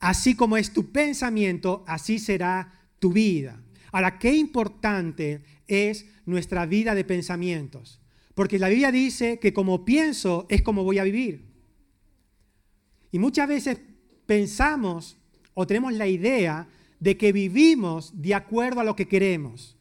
Así 0.00 0.34
como 0.34 0.56
es 0.56 0.72
tu 0.72 0.90
pensamiento, 0.90 1.84
así 1.86 2.18
será 2.18 2.88
tu 2.98 3.12
vida. 3.12 3.62
Ahora, 3.92 4.18
qué 4.18 4.34
importante 4.34 5.44
es 5.68 6.06
nuestra 6.26 6.66
vida 6.66 6.96
de 6.96 7.04
pensamientos. 7.04 8.00
Porque 8.34 8.58
la 8.58 8.68
Biblia 8.68 8.90
dice 8.90 9.38
que 9.38 9.52
como 9.52 9.84
pienso 9.84 10.46
es 10.48 10.62
como 10.62 10.82
voy 10.82 10.98
a 10.98 11.04
vivir. 11.04 11.46
Y 13.12 13.20
muchas 13.20 13.46
veces 13.46 13.78
pensamos 14.26 15.18
o 15.54 15.68
tenemos 15.68 15.92
la 15.92 16.08
idea 16.08 16.66
de 16.98 17.16
que 17.16 17.32
vivimos 17.32 18.20
de 18.20 18.34
acuerdo 18.34 18.80
a 18.80 18.84
lo 18.84 18.96
que 18.96 19.06
queremos. 19.06 19.76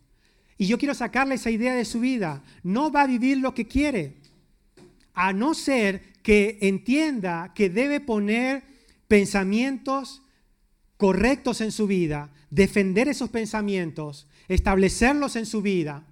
Y 0.55 0.67
yo 0.67 0.77
quiero 0.77 0.93
sacarle 0.93 1.35
esa 1.35 1.49
idea 1.49 1.73
de 1.73 1.85
su 1.85 1.99
vida. 1.99 2.43
No 2.61 2.91
va 2.91 3.03
a 3.03 3.07
vivir 3.07 3.39
lo 3.39 3.55
que 3.55 3.65
quiere, 3.65 4.17
a 5.13 5.33
no 5.33 5.55
ser 5.55 6.08
que 6.23 6.57
entienda 6.61 7.53
que 7.53 7.69
debe 7.69 7.99
poner 7.99 8.63
pensamientos 9.07 10.21
correctos 10.97 11.61
en 11.61 11.71
su 11.71 11.87
vida, 11.87 12.31
defender 12.49 13.07
esos 13.07 13.29
pensamientos, 13.29 14.27
establecerlos 14.47 15.35
en 15.35 15.45
su 15.45 15.61
vida, 15.61 16.05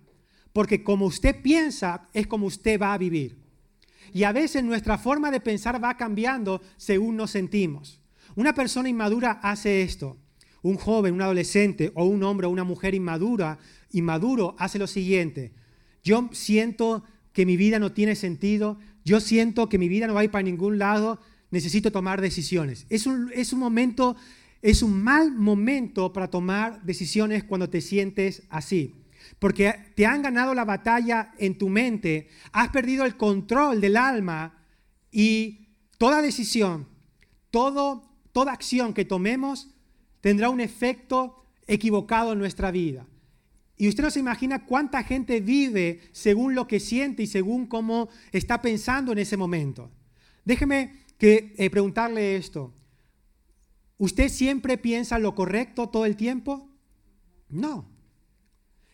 porque 0.53 0.83
como 0.83 1.05
usted 1.05 1.41
piensa 1.41 2.07
es 2.13 2.25
como 2.25 2.47
usted 2.47 2.79
va 2.79 2.93
a 2.93 2.97
vivir. 2.97 3.37
Y 4.13 4.23
a 4.23 4.31
veces 4.31 4.63
nuestra 4.63 4.97
forma 4.97 5.31
de 5.31 5.41
pensar 5.41 5.83
va 5.83 5.97
cambiando 5.97 6.61
según 6.77 7.17
nos 7.17 7.31
sentimos. 7.31 7.99
Una 8.35 8.53
persona 8.53 8.89
inmadura 8.89 9.39
hace 9.43 9.81
esto. 9.81 10.17
Un 10.61 10.75
joven, 10.75 11.13
un 11.13 11.21
adolescente 11.21 11.91
o 11.93 12.05
un 12.05 12.23
hombre 12.23 12.47
o 12.47 12.49
una 12.49 12.63
mujer 12.63 12.95
inmadura, 12.95 13.59
inmaduro 13.91 14.55
hace 14.57 14.79
lo 14.79 14.87
siguiente. 14.87 15.53
Yo 16.03 16.29
siento 16.31 17.03
que 17.33 17.45
mi 17.45 17.57
vida 17.57 17.77
no 17.77 17.91
tiene 17.91 18.15
sentido, 18.15 18.79
yo 19.07 19.21
siento 19.21 19.69
que 19.69 19.77
mi 19.77 19.87
vida 19.87 20.05
no 20.05 20.13
va 20.13 20.19
a 20.19 20.23
ir 20.25 20.31
para 20.31 20.43
ningún 20.43 20.77
lado, 20.77 21.19
necesito 21.49 21.91
tomar 21.91 22.19
decisiones. 22.19 22.85
Es 22.89 23.07
un, 23.07 23.31
es 23.33 23.53
un 23.53 23.59
momento, 23.59 24.17
es 24.61 24.83
un 24.83 25.01
mal 25.01 25.31
momento 25.31 26.11
para 26.11 26.29
tomar 26.29 26.83
decisiones 26.83 27.45
cuando 27.45 27.69
te 27.69 27.79
sientes 27.79 28.43
así 28.49 28.93
porque 29.39 29.73
te 29.95 30.05
han 30.05 30.21
ganado 30.21 30.53
la 30.53 30.65
batalla 30.65 31.33
en 31.37 31.57
tu 31.57 31.69
mente, 31.69 32.29
has 32.51 32.69
perdido 32.69 33.05
el 33.05 33.17
control 33.17 33.81
del 33.81 33.97
alma 33.97 34.63
y 35.11 35.67
toda 35.97 36.21
decisión, 36.21 36.87
todo, 37.51 38.09
toda 38.31 38.53
acción 38.53 38.93
que 38.93 39.05
tomemos 39.05 39.69
tendrá 40.21 40.49
un 40.49 40.61
efecto 40.61 41.43
equivocado 41.67 42.33
en 42.33 42.39
nuestra 42.39 42.71
vida. 42.71 43.05
Y 43.77 43.87
usted 43.87 44.03
no 44.03 44.09
se 44.09 44.19
imagina 44.19 44.65
cuánta 44.65 45.03
gente 45.03 45.39
vive 45.39 46.01
según 46.11 46.55
lo 46.55 46.67
que 46.67 46.79
siente 46.79 47.23
y 47.23 47.27
según 47.27 47.67
cómo 47.67 48.09
está 48.31 48.61
pensando 48.61 49.11
en 49.11 49.19
ese 49.19 49.37
momento. 49.37 49.91
Déjeme 50.43 51.03
que, 51.19 51.53
eh, 51.57 51.69
preguntarle 51.69 52.35
esto. 52.35 52.73
¿Usted 53.99 54.29
siempre 54.29 54.77
piensa 54.77 55.19
lo 55.19 55.35
correcto 55.35 55.89
todo 55.89 56.05
el 56.05 56.15
tiempo? 56.15 56.69
No. 57.49 57.87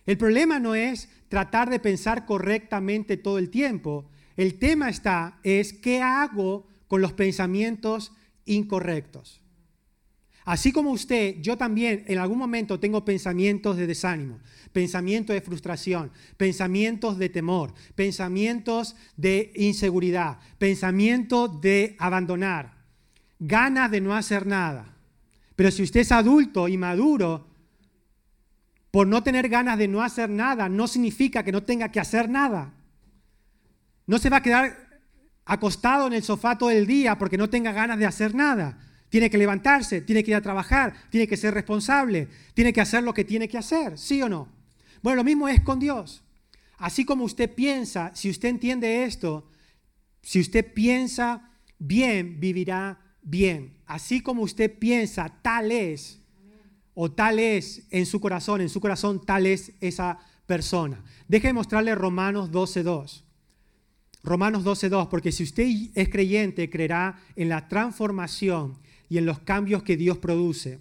El 0.05 0.17
problema 0.17 0.59
no 0.59 0.75
es 0.75 1.09
tratar 1.29 1.69
de 1.69 1.79
pensar 1.79 2.25
correctamente 2.25 3.15
todo 3.15 3.37
el 3.37 3.49
tiempo. 3.49 4.09
El 4.35 4.59
tema 4.59 4.89
está 4.89 5.39
es 5.43 5.71
qué 5.73 6.01
hago 6.01 6.67
con 6.87 7.01
los 7.01 7.13
pensamientos 7.13 8.11
incorrectos. 8.45 9.42
Así 10.45 10.73
como 10.73 10.91
usted, 10.91 11.37
yo 11.41 11.57
también 11.57 12.03
en 12.07 12.17
algún 12.17 12.37
momento 12.37 12.79
tengo 12.79 13.05
pensamientos 13.05 13.77
de 13.77 13.87
desánimo, 13.87 14.39
pensamientos 14.73 15.33
de 15.33 15.41
frustración, 15.41 16.11
pensamientos 16.35 17.17
de 17.17 17.29
temor, 17.29 17.73
pensamientos 17.95 18.95
de 19.15 19.53
inseguridad, 19.55 20.39
pensamientos 20.57 21.61
de 21.61 21.95
abandonar, 21.97 22.73
ganas 23.39 23.89
de 23.89 24.01
no 24.01 24.15
hacer 24.15 24.45
nada. 24.45 24.97
Pero 25.55 25.71
si 25.71 25.83
usted 25.83 26.01
es 26.01 26.11
adulto 26.11 26.67
y 26.67 26.77
maduro, 26.77 27.47
por 28.91 29.07
no 29.07 29.23
tener 29.23 29.47
ganas 29.47 29.77
de 29.77 29.87
no 29.87 30.01
hacer 30.01 30.29
nada, 30.29 30.67
no 30.67 30.87
significa 30.87 31.43
que 31.43 31.51
no 31.51 31.63
tenga 31.63 31.89
que 31.89 31.99
hacer 31.99 32.29
nada. 32.29 32.73
No 34.05 34.17
se 34.17 34.29
va 34.29 34.37
a 34.37 34.43
quedar 34.43 35.01
acostado 35.45 36.07
en 36.07 36.13
el 36.13 36.23
sofá 36.23 36.57
todo 36.57 36.69
el 36.69 36.85
día 36.85 37.17
porque 37.17 37.37
no 37.37 37.49
tenga 37.49 37.71
ganas 37.71 37.97
de 37.97 38.05
hacer 38.05 38.35
nada. 38.35 38.77
Tiene 39.13 39.29
que 39.29 39.37
levantarse, 39.37 40.01
tiene 40.01 40.23
que 40.23 40.31
ir 40.31 40.37
a 40.37 40.41
trabajar, 40.41 40.95
tiene 41.11 41.27
que 41.27 41.37
ser 41.37 41.53
responsable, 41.53 42.29
tiene 42.55 42.73
que 42.73 42.81
hacer 42.81 43.03
lo 43.03 43.13
que 43.13 43.23
tiene 43.23 43.47
que 43.47 43.59
hacer, 43.59 43.99
¿sí 43.99 44.19
o 44.23 44.27
no? 44.27 44.47
Bueno, 45.03 45.17
lo 45.17 45.23
mismo 45.23 45.47
es 45.47 45.61
con 45.61 45.79
Dios. 45.79 46.23
Así 46.79 47.05
como 47.05 47.23
usted 47.23 47.53
piensa, 47.53 48.09
si 48.15 48.31
usted 48.31 48.49
entiende 48.49 49.03
esto, 49.03 49.47
si 50.23 50.39
usted 50.39 50.73
piensa 50.73 51.51
bien, 51.77 52.39
vivirá 52.39 52.97
bien. 53.21 53.77
Así 53.85 54.19
como 54.21 54.41
usted 54.41 54.79
piensa, 54.79 55.29
tal 55.43 55.71
es 55.71 56.19
o 56.95 57.11
tal 57.11 57.37
es 57.37 57.83
en 57.91 58.07
su 58.07 58.19
corazón, 58.19 58.61
en 58.61 58.69
su 58.69 58.81
corazón 58.81 59.23
tal 59.23 59.45
es 59.45 59.73
esa 59.79 60.17
persona. 60.47 61.03
Deje 61.27 61.53
mostrarle 61.53 61.93
Romanos 61.93 62.51
12.2. 62.51 63.21
Romanos 64.23 64.63
12.2, 64.63 65.07
porque 65.07 65.31
si 65.31 65.43
usted 65.43 65.67
es 65.93 66.09
creyente, 66.09 66.71
creerá 66.71 67.19
en 67.35 67.49
la 67.49 67.67
transformación 67.67 68.81
y 69.13 69.19
en 69.19 69.27
los 69.27 69.37
cambios 69.37 69.83
que 69.83 69.95
Dios 69.95 70.17
produce. 70.17 70.79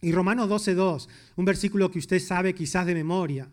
Y 0.00 0.12
Romanos 0.12 0.48
12.2, 0.48 1.08
un 1.36 1.44
versículo 1.44 1.90
que 1.90 1.98
usted 1.98 2.18
sabe 2.18 2.54
quizás 2.54 2.86
de 2.86 2.94
memoria, 2.94 3.50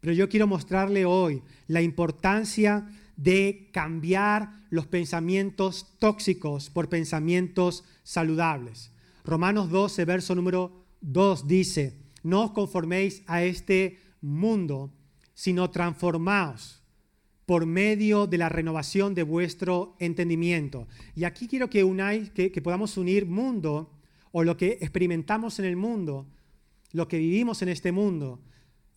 pero 0.00 0.12
yo 0.12 0.28
quiero 0.28 0.48
mostrarle 0.48 1.04
hoy 1.04 1.44
la 1.68 1.80
importancia 1.80 2.88
de 3.16 3.70
cambiar 3.72 4.50
los 4.70 4.88
pensamientos 4.88 5.94
tóxicos 6.00 6.70
por 6.70 6.88
pensamientos 6.88 7.84
saludables. 8.02 8.90
Romanos 9.24 9.70
12, 9.70 10.04
verso 10.04 10.34
número 10.34 10.84
2 11.02 11.46
dice, 11.46 11.96
no 12.24 12.46
os 12.46 12.50
conforméis 12.50 13.22
a 13.28 13.44
este 13.44 14.00
mundo, 14.20 14.92
sino 15.34 15.70
transformaos 15.70 16.82
por 17.46 17.64
medio 17.64 18.26
de 18.26 18.38
la 18.38 18.48
renovación 18.48 19.14
de 19.14 19.22
vuestro 19.22 19.96
entendimiento. 20.00 20.88
Y 21.14 21.24
aquí 21.24 21.46
quiero 21.46 21.70
que 21.70 21.84
unáis, 21.84 22.30
que, 22.30 22.50
podamos 22.60 22.96
unir 22.96 23.24
mundo 23.24 23.92
o 24.32 24.42
lo 24.42 24.56
que 24.56 24.78
experimentamos 24.80 25.60
en 25.60 25.64
el 25.64 25.76
mundo, 25.76 26.26
lo 26.92 27.06
que 27.06 27.18
vivimos 27.18 27.62
en 27.62 27.68
este 27.68 27.92
mundo, 27.92 28.40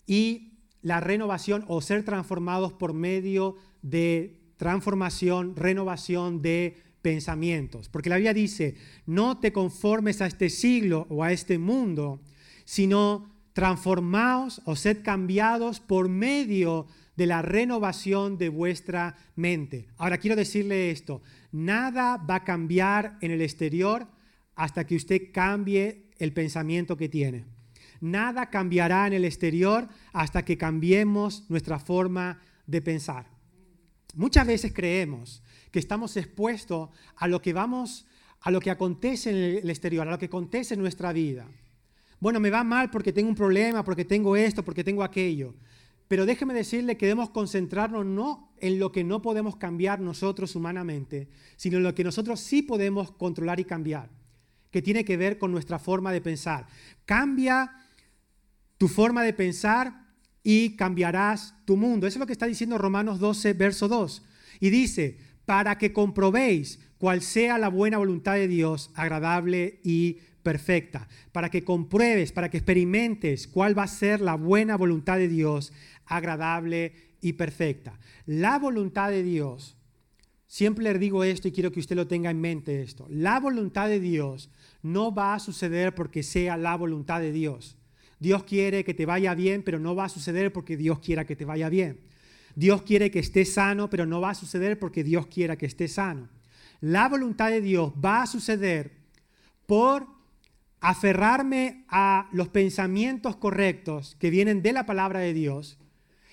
y 0.07 0.53
la 0.81 0.99
renovación 0.99 1.63
o 1.67 1.79
ser 1.81 2.03
transformados 2.03 2.73
por 2.73 2.93
medio 2.93 3.55
de 3.83 4.41
transformación, 4.57 5.55
renovación 5.55 6.41
de 6.41 6.75
pensamientos. 7.03 7.87
Porque 7.87 8.09
la 8.09 8.15
Biblia 8.15 8.33
dice, 8.33 8.75
no 9.05 9.39
te 9.39 9.53
conformes 9.53 10.21
a 10.21 10.25
este 10.25 10.49
siglo 10.49 11.05
o 11.09 11.23
a 11.23 11.31
este 11.31 11.59
mundo, 11.59 12.19
sino 12.65 13.29
transformaos 13.53 14.61
o 14.65 14.75
sed 14.75 15.03
cambiados 15.03 15.79
por 15.79 16.09
medio 16.09 16.87
de 17.19 17.25
la 17.25 17.41
renovación 17.41 18.37
de 18.37 18.47
vuestra 18.47 19.17
mente. 19.35 19.89
Ahora 19.97 20.19
quiero 20.19 20.37
decirle 20.37 20.89
esto, 20.89 21.21
nada 21.51 22.15
va 22.15 22.35
a 22.35 22.43
cambiar 22.45 23.17
en 23.19 23.31
el 23.31 23.41
exterior 23.41 24.07
hasta 24.55 24.87
que 24.87 24.95
usted 24.95 25.33
cambie 25.33 26.05
el 26.17 26.31
pensamiento 26.31 26.95
que 26.95 27.09
tiene. 27.09 27.43
Nada 27.99 28.49
cambiará 28.49 29.05
en 29.05 29.11
el 29.11 29.25
exterior 29.25 29.89
hasta 30.13 30.45
que 30.45 30.57
cambiemos 30.57 31.43
nuestra 31.49 31.77
forma 31.77 32.39
de 32.65 32.81
pensar. 32.81 33.27
Muchas 34.15 34.47
veces 34.47 34.71
creemos 34.73 35.43
que 35.71 35.79
estamos 35.79 36.15
expuestos 36.15 36.89
a 37.17 37.27
lo 37.27 37.41
que 37.41 37.51
vamos, 37.51 38.07
a 38.39 38.49
lo 38.49 38.61
que 38.61 38.71
acontece 38.71 39.31
en 39.31 39.57
el 39.57 39.69
exterior, 39.69 40.07
a 40.07 40.11
lo 40.11 40.19
que 40.19 40.27
acontece 40.27 40.75
en 40.75 40.79
nuestra 40.79 41.11
vida. 41.11 41.45
Bueno, 42.21 42.39
me 42.39 42.49
va 42.49 42.63
mal 42.63 42.89
porque 42.89 43.11
tengo 43.11 43.27
un 43.27 43.35
problema, 43.35 43.83
porque 43.83 44.05
tengo 44.05 44.37
esto, 44.37 44.63
porque 44.63 44.85
tengo 44.85 45.03
aquello. 45.03 45.53
Pero 46.09 46.25
déjeme 46.25 46.55
decirle 46.55 46.97
que 46.97 47.05
debemos 47.05 47.29
concentrarnos 47.29 48.03
no 48.03 48.51
en 48.57 48.79
lo 48.79 48.91
que 48.91 49.03
no 49.03 49.21
podemos 49.21 49.55
cambiar 49.57 50.01
nosotros 50.01 50.55
humanamente, 50.55 51.29
sino 51.55 51.77
en 51.77 51.83
lo 51.83 51.93
que 51.93 52.03
nosotros 52.03 52.39
sí 52.39 52.63
podemos 52.63 53.11
controlar 53.11 53.59
y 53.59 53.63
cambiar, 53.63 54.09
que 54.71 54.81
tiene 54.81 55.05
que 55.05 55.17
ver 55.17 55.37
con 55.37 55.51
nuestra 55.51 55.77
forma 55.77 56.11
de 56.11 56.19
pensar. 56.19 56.65
Cambia 57.05 57.71
tu 58.79 58.87
forma 58.87 59.23
de 59.23 59.33
pensar 59.33 60.07
y 60.41 60.75
cambiarás 60.75 61.53
tu 61.65 61.77
mundo. 61.77 62.07
Eso 62.07 62.17
es 62.17 62.19
lo 62.19 62.25
que 62.25 62.33
está 62.33 62.47
diciendo 62.47 62.79
Romanos 62.79 63.19
12, 63.19 63.53
verso 63.53 63.87
2. 63.87 64.23
Y 64.61 64.71
dice, 64.71 65.19
para 65.45 65.77
que 65.77 65.93
comprobéis 65.93 66.79
cuál 66.97 67.21
sea 67.21 67.59
la 67.59 67.69
buena 67.69 67.99
voluntad 67.99 68.33
de 68.33 68.47
Dios, 68.47 68.89
agradable 68.95 69.79
y 69.83 70.17
perfecta. 70.43 71.07
Para 71.31 71.49
que 71.49 71.63
compruebes, 71.63 72.31
para 72.31 72.49
que 72.49 72.57
experimentes 72.57 73.47
cuál 73.47 73.77
va 73.77 73.83
a 73.83 73.87
ser 73.87 74.21
la 74.21 74.35
buena 74.35 74.77
voluntad 74.77 75.17
de 75.17 75.27
Dios, 75.27 75.71
agradable 76.09 76.93
y 77.21 77.33
perfecta. 77.33 77.97
La 78.25 78.59
voluntad 78.59 79.09
de 79.11 79.23
Dios, 79.23 79.77
siempre 80.47 80.83
le 80.83 80.99
digo 80.99 81.23
esto 81.23 81.47
y 81.47 81.51
quiero 81.51 81.71
que 81.71 81.79
usted 81.79 81.95
lo 81.95 82.07
tenga 82.07 82.29
en 82.29 82.41
mente 82.41 82.81
esto, 82.81 83.07
la 83.09 83.39
voluntad 83.39 83.87
de 83.87 83.99
Dios 84.01 84.49
no 84.81 85.13
va 85.13 85.35
a 85.35 85.39
suceder 85.39 85.95
porque 85.95 86.23
sea 86.23 86.57
la 86.57 86.75
voluntad 86.75 87.21
de 87.21 87.31
Dios. 87.31 87.77
Dios 88.19 88.43
quiere 88.43 88.83
que 88.83 88.93
te 88.93 89.05
vaya 89.05 89.33
bien, 89.33 89.63
pero 89.63 89.79
no 89.79 89.95
va 89.95 90.05
a 90.05 90.09
suceder 90.09 90.51
porque 90.51 90.75
Dios 90.75 90.99
quiera 90.99 91.25
que 91.25 91.37
te 91.37 91.45
vaya 91.45 91.69
bien. 91.69 92.01
Dios 92.55 92.81
quiere 92.81 93.11
que 93.11 93.19
estés 93.19 93.53
sano, 93.53 93.89
pero 93.89 94.05
no 94.05 94.19
va 94.19 94.31
a 94.31 94.35
suceder 94.35 94.77
porque 94.77 95.03
Dios 95.03 95.27
quiera 95.27 95.57
que 95.57 95.65
estés 95.65 95.93
sano. 95.93 96.27
La 96.81 97.07
voluntad 97.07 97.49
de 97.49 97.61
Dios 97.61 97.93
va 98.03 98.23
a 98.23 98.27
suceder 98.27 98.99
por 99.65 100.07
aferrarme 100.81 101.85
a 101.89 102.29
los 102.31 102.49
pensamientos 102.49 103.35
correctos 103.35 104.15
que 104.19 104.29
vienen 104.29 104.61
de 104.61 104.73
la 104.73 104.85
palabra 104.85 105.19
de 105.19 105.33
Dios. 105.33 105.77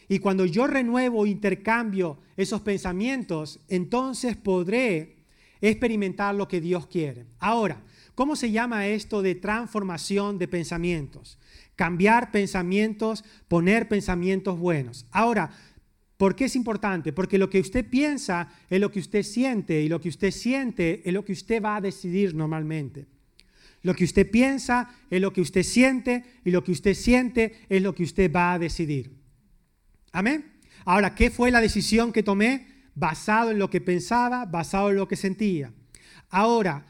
Y 0.08 0.20
cuando 0.20 0.46
yo 0.46 0.66
renuevo, 0.66 1.26
intercambio 1.26 2.18
esos 2.36 2.60
pensamientos, 2.60 3.60
entonces 3.68 4.36
podré 4.36 5.16
experimentar 5.60 6.34
lo 6.34 6.48
que 6.48 6.60
Dios 6.60 6.86
quiere. 6.86 7.26
Ahora, 7.38 7.82
¿cómo 8.14 8.36
se 8.36 8.50
llama 8.50 8.86
esto 8.86 9.22
de 9.22 9.34
transformación 9.34 10.38
de 10.38 10.48
pensamientos? 10.48 11.38
Cambiar 11.74 12.30
pensamientos, 12.30 13.24
poner 13.48 13.88
pensamientos 13.88 14.58
buenos. 14.58 15.06
Ahora, 15.10 15.50
¿por 16.16 16.36
qué 16.36 16.44
es 16.44 16.56
importante? 16.56 17.12
Porque 17.12 17.38
lo 17.38 17.50
que 17.50 17.60
usted 17.60 17.84
piensa 17.88 18.48
es 18.70 18.80
lo 18.80 18.90
que 18.90 19.00
usted 19.00 19.22
siente 19.22 19.82
y 19.82 19.88
lo 19.88 20.00
que 20.00 20.08
usted 20.08 20.30
siente 20.30 21.02
es 21.04 21.12
lo 21.12 21.24
que 21.24 21.32
usted 21.32 21.62
va 21.62 21.76
a 21.76 21.80
decidir 21.80 22.34
normalmente. 22.34 23.06
Lo 23.82 23.94
que 23.94 24.04
usted 24.04 24.30
piensa 24.30 24.90
es 25.10 25.20
lo 25.20 25.32
que 25.32 25.40
usted 25.40 25.62
siente 25.62 26.24
y 26.44 26.50
lo 26.50 26.64
que 26.64 26.72
usted 26.72 26.94
siente 26.94 27.54
es 27.68 27.82
lo 27.82 27.94
que 27.94 28.02
usted 28.02 28.32
va 28.32 28.54
a 28.54 28.58
decidir. 28.58 29.25
Amén. 30.16 30.46
Ahora, 30.86 31.14
¿qué 31.14 31.28
fue 31.28 31.50
la 31.50 31.60
decisión 31.60 32.10
que 32.10 32.22
tomé? 32.22 32.66
Basado 32.94 33.50
en 33.50 33.58
lo 33.58 33.68
que 33.68 33.82
pensaba, 33.82 34.46
basado 34.46 34.88
en 34.88 34.96
lo 34.96 35.06
que 35.06 35.14
sentía. 35.14 35.74
Ahora, 36.30 36.86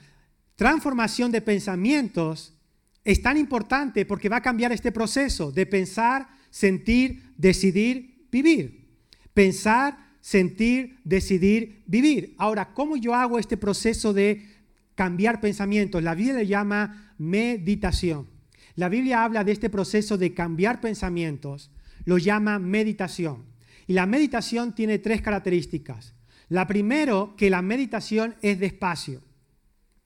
transformación 0.55 1.33
de 1.33 1.41
pensamientos 1.41 2.55
es 3.03 3.21
tan 3.23 3.37
importante 3.37 4.07
porque 4.07 4.29
va 4.29 4.37
a 4.37 4.43
cambiar 4.43 4.71
este 4.71 4.93
proceso 4.93 5.51
de 5.51 5.67
pensar, 5.67 6.29
sentir, 6.51 7.35
decidir, 7.37 8.29
vivir. 8.31 8.87
Pensar, 9.35 9.99
sentir, 10.21 11.01
decidir, 11.03 11.83
vivir. 11.89 12.37
Ahora, 12.39 12.73
¿cómo 12.75 12.97
yo 12.97 13.13
hago 13.13 13.41
este 13.41 13.57
proceso 13.57 14.13
de 14.13 14.47
cambiar 14.95 15.41
pensamientos? 15.41 16.01
La 16.01 16.15
Biblia 16.15 16.35
le 16.35 16.47
llama 16.47 17.13
meditación. 17.19 18.29
La 18.77 18.89
Biblia 18.89 19.25
habla 19.25 19.43
de 19.43 19.51
este 19.51 19.69
proceso 19.69 20.17
de 20.17 20.33
cambiar 20.33 20.81
pensamientos, 20.81 21.73
lo 22.07 22.17
llama 22.17 22.59
meditación. 22.59 23.45
Y 23.87 23.93
la 23.93 24.07
meditación 24.07 24.75
tiene 24.75 24.99
tres 24.99 25.21
características. 25.21 26.15
La 26.49 26.67
primero, 26.67 27.35
que 27.37 27.51
la 27.51 27.61
meditación 27.61 28.37
es 28.41 28.59
despacio. 28.59 29.23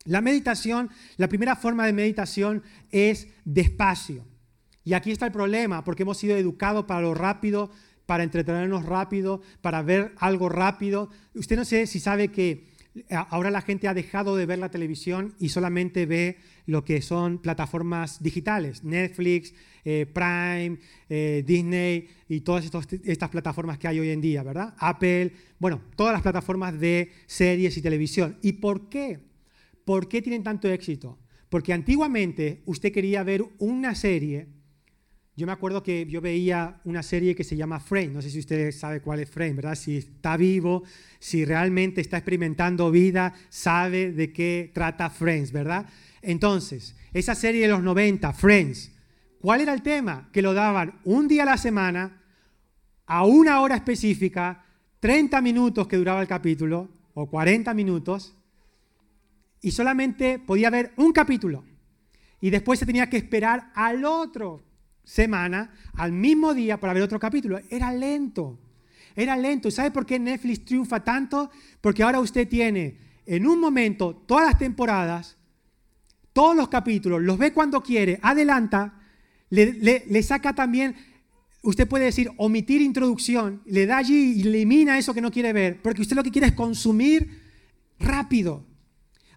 La 0.04 0.20
meditación, 0.20 0.90
la 1.18 1.28
primera 1.28 1.54
forma 1.54 1.86
de 1.86 1.92
meditación 1.92 2.62
es 2.90 3.28
despacio. 3.44 4.26
Y 4.82 4.94
aquí 4.94 5.12
está 5.12 5.26
el 5.26 5.32
problema, 5.32 5.84
porque 5.84 6.02
hemos 6.02 6.18
sido 6.18 6.36
educados 6.36 6.86
para 6.86 7.02
lo 7.02 7.14
rápido, 7.14 7.70
para 8.06 8.24
entretenernos 8.24 8.84
rápido, 8.86 9.42
para 9.60 9.82
ver 9.82 10.14
algo 10.16 10.48
rápido. 10.48 11.10
Usted 11.34 11.56
no 11.56 11.64
sé 11.64 11.86
si 11.86 12.00
sabe 12.00 12.28
que 12.28 12.66
ahora 13.10 13.50
la 13.50 13.62
gente 13.62 13.88
ha 13.88 13.94
dejado 13.94 14.36
de 14.36 14.46
ver 14.46 14.58
la 14.58 14.70
televisión 14.70 15.34
y 15.38 15.50
solamente 15.50 16.06
ve 16.06 16.38
lo 16.66 16.84
que 16.84 17.02
son 17.02 17.38
plataformas 17.38 18.22
digitales, 18.22 18.84
Netflix, 18.84 19.54
eh, 19.84 20.06
Prime, 20.12 20.78
eh, 21.08 21.42
Disney 21.46 22.08
y 22.28 22.40
todas 22.40 22.64
estas 23.04 23.28
plataformas 23.30 23.78
que 23.78 23.88
hay 23.88 24.00
hoy 24.00 24.10
en 24.10 24.20
día, 24.20 24.42
¿verdad? 24.42 24.74
Apple, 24.78 25.32
bueno, 25.58 25.82
todas 25.96 26.12
las 26.12 26.22
plataformas 26.22 26.78
de 26.78 27.10
series 27.26 27.76
y 27.76 27.82
televisión. 27.82 28.38
¿Y 28.42 28.54
por 28.54 28.88
qué? 28.88 29.20
¿Por 29.84 30.08
qué 30.08 30.22
tienen 30.22 30.42
tanto 30.42 30.68
éxito? 30.68 31.18
Porque 31.48 31.72
antiguamente 31.72 32.62
usted 32.66 32.92
quería 32.92 33.22
ver 33.22 33.44
una 33.58 33.94
serie. 33.94 34.48
Yo 35.40 35.46
me 35.46 35.52
acuerdo 35.52 35.82
que 35.82 36.04
yo 36.04 36.20
veía 36.20 36.82
una 36.84 37.02
serie 37.02 37.34
que 37.34 37.44
se 37.44 37.56
llama 37.56 37.80
Frame. 37.80 38.08
No 38.08 38.20
sé 38.20 38.28
si 38.28 38.40
usted 38.40 38.72
sabe 38.72 39.00
cuál 39.00 39.20
es 39.20 39.30
Frame, 39.30 39.54
¿verdad? 39.54 39.74
Si 39.74 39.96
está 39.96 40.36
vivo, 40.36 40.82
si 41.18 41.46
realmente 41.46 42.02
está 42.02 42.18
experimentando 42.18 42.90
vida, 42.90 43.32
sabe 43.48 44.12
de 44.12 44.34
qué 44.34 44.70
trata 44.74 45.08
Friends, 45.08 45.50
¿verdad? 45.50 45.86
Entonces, 46.20 46.94
esa 47.14 47.34
serie 47.34 47.62
de 47.62 47.68
los 47.68 47.82
90, 47.82 48.34
Friends, 48.34 48.92
¿cuál 49.40 49.62
era 49.62 49.72
el 49.72 49.80
tema? 49.80 50.28
Que 50.30 50.42
lo 50.42 50.52
daban 50.52 51.00
un 51.04 51.26
día 51.26 51.44
a 51.44 51.46
la 51.46 51.56
semana, 51.56 52.20
a 53.06 53.24
una 53.24 53.62
hora 53.62 53.76
específica, 53.76 54.66
30 55.00 55.40
minutos 55.40 55.88
que 55.88 55.96
duraba 55.96 56.20
el 56.20 56.28
capítulo, 56.28 56.90
o 57.14 57.30
40 57.30 57.72
minutos, 57.72 58.36
y 59.62 59.70
solamente 59.70 60.38
podía 60.38 60.68
haber 60.68 60.92
un 60.98 61.12
capítulo. 61.12 61.64
Y 62.42 62.50
después 62.50 62.78
se 62.78 62.84
tenía 62.84 63.08
que 63.08 63.16
esperar 63.16 63.72
al 63.74 64.04
otro 64.04 64.68
semana, 65.04 65.72
al 65.94 66.12
mismo 66.12 66.54
día, 66.54 66.78
para 66.78 66.92
ver 66.92 67.02
otro 67.02 67.18
capítulo. 67.18 67.58
Era 67.70 67.92
lento. 67.92 68.58
Era 69.16 69.36
lento. 69.36 69.68
¿Y 69.68 69.72
sabe 69.72 69.90
por 69.90 70.06
qué 70.06 70.18
Netflix 70.18 70.64
triunfa 70.64 71.02
tanto? 71.02 71.50
Porque 71.80 72.02
ahora 72.02 72.20
usted 72.20 72.48
tiene 72.48 72.98
en 73.26 73.46
un 73.46 73.60
momento 73.60 74.14
todas 74.26 74.46
las 74.46 74.58
temporadas, 74.58 75.36
todos 76.32 76.56
los 76.56 76.68
capítulos, 76.68 77.22
los 77.22 77.38
ve 77.38 77.52
cuando 77.52 77.82
quiere, 77.82 78.18
adelanta, 78.22 78.94
le, 79.50 79.72
le 80.06 80.22
saca 80.22 80.54
también, 80.54 80.94
usted 81.62 81.88
puede 81.88 82.06
decir, 82.06 82.30
omitir 82.36 82.80
introducción, 82.80 83.62
le 83.66 83.86
da 83.86 83.98
allí 83.98 84.34
y 84.36 84.42
elimina 84.42 84.98
eso 84.98 85.12
que 85.12 85.20
no 85.20 85.30
quiere 85.30 85.52
ver, 85.52 85.82
porque 85.82 86.02
usted 86.02 86.16
lo 86.16 86.22
que 86.22 86.30
quiere 86.30 86.48
es 86.48 86.54
consumir 86.54 87.40
rápido. 87.98 88.64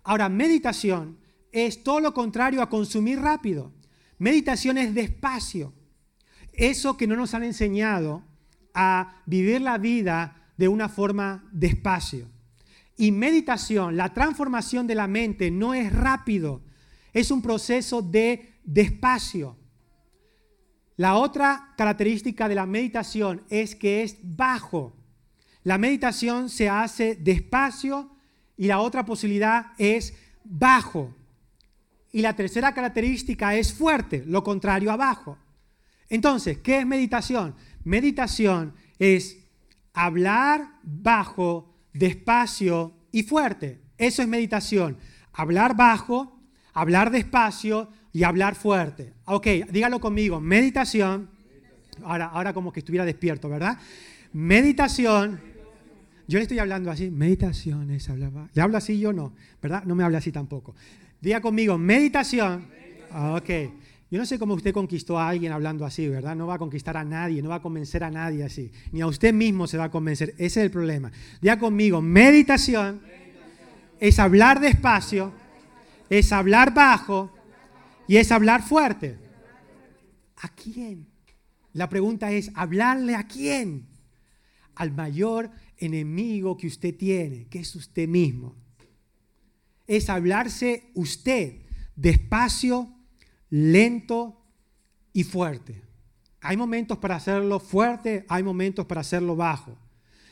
Ahora, 0.04 0.30
meditación 0.30 1.18
es 1.52 1.84
todo 1.84 2.00
lo 2.00 2.14
contrario 2.14 2.62
a 2.62 2.70
consumir 2.70 3.20
rápido. 3.20 3.72
Meditación 4.24 4.78
es 4.78 4.94
despacio. 4.94 5.74
Eso 6.54 6.96
que 6.96 7.08
no 7.08 7.18
nos 7.18 7.34
han 7.34 7.44
enseñado 7.44 8.24
a 8.74 9.22
vivir 9.26 9.60
la 9.60 9.78
vida 9.78 10.54
de 10.56 10.70
una 10.70 10.88
forma 10.88 11.44
despacio. 11.52 12.30
Y 12.96 13.12
meditación, 13.12 13.98
la 13.98 14.14
transformación 14.14 14.88
de 14.88 14.96
la 14.96 15.08
mente 15.08 15.52
no 15.52 15.74
es 15.74 15.92
rápido, 15.92 16.62
es 17.12 17.32
un 17.32 17.42
proceso 17.42 18.02
de 18.02 18.54
despacio. 18.64 19.58
La 20.96 21.16
otra 21.16 21.74
característica 21.76 22.48
de 22.48 22.56
la 22.56 22.66
meditación 22.66 23.44
es 23.50 23.76
que 23.76 24.04
es 24.04 24.20
bajo. 24.24 24.96
La 25.64 25.78
meditación 25.78 26.48
se 26.48 26.70
hace 26.70 27.16
despacio 27.16 28.16
y 28.56 28.68
la 28.68 28.80
otra 28.80 29.04
posibilidad 29.04 29.74
es 29.78 30.14
bajo. 30.46 31.14
Y 32.14 32.22
la 32.22 32.36
tercera 32.36 32.74
característica 32.74 33.56
es 33.56 33.74
fuerte, 33.74 34.24
lo 34.26 34.42
contrario 34.42 34.92
a 34.92 34.96
bajo. 34.96 35.38
Entonces, 36.08 36.60
¿qué 36.60 36.78
es 36.80 36.86
meditación? 36.86 37.56
Meditación 37.84 38.74
es 38.98 39.40
hablar 39.94 40.80
bajo, 40.84 41.76
despacio 41.92 42.94
y 43.12 43.24
fuerte. 43.24 43.82
Eso 43.98 44.22
es 44.22 44.28
meditación. 44.30 44.98
Hablar 45.34 45.76
bajo, 45.76 46.40
hablar 46.74 47.12
despacio 47.12 47.90
y 48.14 48.24
hablar 48.24 48.56
fuerte. 48.56 49.14
Ok, 49.26 49.48
dígalo 49.72 50.00
conmigo. 50.00 50.40
Meditación. 50.40 51.30
Ahora, 52.04 52.28
ahora 52.28 52.54
como 52.54 52.72
que 52.72 52.80
estuviera 52.80 53.06
despierto, 53.06 53.50
¿verdad? 53.50 53.78
Meditación 54.32 55.42
yo 56.28 56.40
le 56.40 56.44
estoy 56.44 56.60
hablando 56.60 56.90
así, 56.90 57.12
meditaciones, 57.12 58.10
hablaba. 58.10 58.50
¿Le 58.54 58.62
hablo 58.62 58.78
así 58.78 59.00
yo 59.00 59.12
no? 59.12 59.34
¿Verdad? 59.62 59.84
No 59.84 59.94
me 59.94 60.04
habla 60.04 60.20
así 60.20 60.32
tampoco. 60.32 60.74
Diga 61.24 61.40
conmigo, 61.40 61.78
meditación. 61.78 62.68
Ah, 63.10 63.36
ok. 63.36 63.50
Yo 64.12 64.20
no 64.20 64.26
sé 64.26 64.38
cómo 64.38 64.56
usted 64.56 64.74
conquistó 64.74 65.18
a 65.18 65.30
alguien 65.30 65.54
hablando 65.54 65.86
así, 65.86 66.06
¿verdad? 66.10 66.36
No 66.36 66.48
va 66.48 66.56
a 66.56 66.58
conquistar 66.58 66.98
a 66.98 67.06
nadie, 67.06 67.42
no 67.42 67.48
va 67.48 67.56
a 67.56 67.62
convencer 67.62 68.04
a 68.04 68.12
nadie 68.12 68.44
así. 68.44 68.74
Ni 68.92 69.00
a 69.00 69.08
usted 69.08 69.34
mismo 69.34 69.66
se 69.66 69.78
va 69.78 69.86
a 69.86 69.90
convencer. 69.90 70.32
Ese 70.32 70.46
es 70.46 70.58
el 70.58 70.70
problema. 70.70 71.14
Diga 71.40 71.58
conmigo, 71.58 72.02
meditación, 72.02 73.00
es 74.02 74.20
hablar 74.20 74.60
despacio, 74.60 75.32
es 76.10 76.34
hablar 76.34 76.74
bajo 76.74 77.32
y 78.06 78.18
es 78.18 78.30
hablar 78.30 78.62
fuerte. 78.62 79.18
¿A 80.42 80.50
quién? 80.50 81.08
La 81.72 81.88
pregunta 81.88 82.34
es, 82.34 82.52
¿hablarle 82.54 83.16
a 83.16 83.28
quién? 83.28 83.88
Al 84.76 84.92
mayor 84.92 85.52
enemigo 85.78 86.58
que 86.58 86.68
usted 86.68 86.94
tiene, 86.98 87.48
que 87.48 87.60
es 87.60 87.74
usted 87.78 88.10
mismo. 88.10 88.62
Es 89.88 90.10
hablarse 90.10 90.92
usted 90.94 91.62
despacio, 91.96 92.90
lento 93.50 94.42
y 95.12 95.24
fuerte. 95.24 95.82
Hay 96.42 96.58
momentos 96.58 96.98
para 96.98 97.16
hacerlo 97.16 97.60
fuerte, 97.60 98.26
hay 98.28 98.44
momentos 98.44 98.86
para 98.86 99.02
hacerlo 99.02 99.36
bajo. 99.36 99.78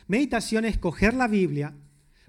Meditación 0.08 0.66
es 0.66 0.78
coger 0.78 1.14
la 1.14 1.28
Biblia, 1.28 1.74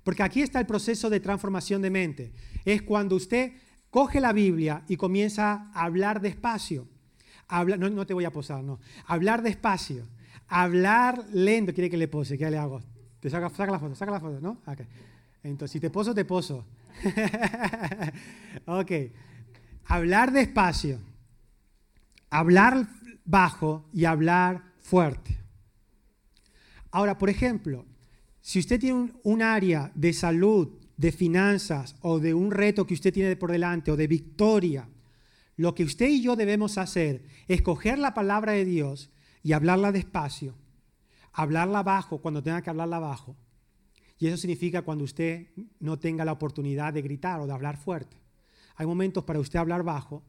porque 0.05 0.23
aquí 0.23 0.43
está 0.43 0.61
el 0.61 0.67
proceso 0.67 1.11
de 1.11 1.21
transformación 1.21 1.83
de 1.83 1.91
mente. 1.91 2.33
Es 2.65 2.83
cuando 2.83 3.17
usted 3.17 3.53
coge 3.91 4.21
la 4.21 4.33
Biblia 4.33 4.85
y 4.89 4.97
comienza 4.97 5.71
a 5.75 5.85
hablar 5.85 6.21
despacio. 6.21 6.87
no, 7.51 7.91
no 7.91 8.07
te 8.07 8.15
voy 8.15 8.25
a 8.25 8.33
posar, 8.33 8.63
no. 8.63 8.79
Hablar 9.07 9.43
despacio 9.43 10.07
Hablar 10.55 11.25
lento. 11.33 11.73
¿Quiere 11.73 11.89
que 11.89 11.97
le 11.97 12.09
pose? 12.09 12.37
¿Qué 12.37 12.51
le 12.51 12.59
hago? 12.59 12.83
Te 13.21 13.31
saca, 13.31 13.49
saca 13.49 13.73
la 13.73 13.79
foto, 13.79 13.95
saca 13.95 14.13
la 14.13 14.21
foto, 14.21 14.39
¿no? 14.39 14.59
Okay. 14.67 14.87
Entonces, 15.43 15.73
si 15.73 15.81
te 15.81 15.89
poso, 15.89 16.15
te 16.15 16.27
poso. 16.27 16.67
ok. 18.67 18.93
Hablar 19.85 20.33
despacio. 20.33 20.99
Hablar 22.31 22.89
bajo 23.25 23.89
y 23.93 24.05
hablar 24.05 24.63
fuerte. 24.81 25.39
Ahora, 26.91 27.19
por 27.19 27.31
ejemplo, 27.31 27.87
si 28.41 28.59
usted 28.59 28.81
tiene 28.81 29.13
un, 29.23 29.43
área 29.43 29.93
de 29.95 30.13
salud, 30.13 30.69
de 30.97 31.13
finanzas 31.13 31.97
o 32.01 32.19
de 32.19 32.35
un 32.35 32.51
reto 32.51 32.87
que 32.87 32.95
usted 32.95 33.13
tiene 33.13 33.37
por 33.37 33.51
delante 33.51 33.91
o 33.91 33.97
de 33.97 34.07
victoria, 34.07 34.89
lo 35.57 35.75
que 35.75 35.85
usted 35.85 36.09
y 36.09 36.23
yo 36.23 36.37
debemos 36.37 36.77
hacer 36.79 37.25
es 37.49 37.63
coger 37.63 37.99
la 37.99 38.15
palabra 38.15 38.53
de 38.53 38.65
Dios 38.65 39.11
y 39.43 39.53
hablarla 39.53 39.93
despacio, 39.93 40.55
hablarla 41.33 41.83
bajo 41.83 42.19
cuando 42.19 42.43
tenga 42.43 42.63
que 42.63 42.71
hablarla 42.71 42.99
bajo. 42.99 43.37
Y 44.23 44.29
eso 44.29 44.37
significa 44.37 44.83
cuando 44.83 45.03
usted 45.03 45.49
no 45.81 45.99
tenga 45.99 46.25
la 46.25 46.31
oportunidad 46.31 46.93
de 46.93 47.03
gritar 47.03 47.41
o 47.41 47.47
de 47.49 47.53
hablar 47.53 47.77
fuerte. 47.77 48.17
Hay 48.77 48.87
momentos 48.87 49.25
para 49.25 49.41
usted 49.41 49.59
hablar 49.59 49.83
bajo 49.83 50.23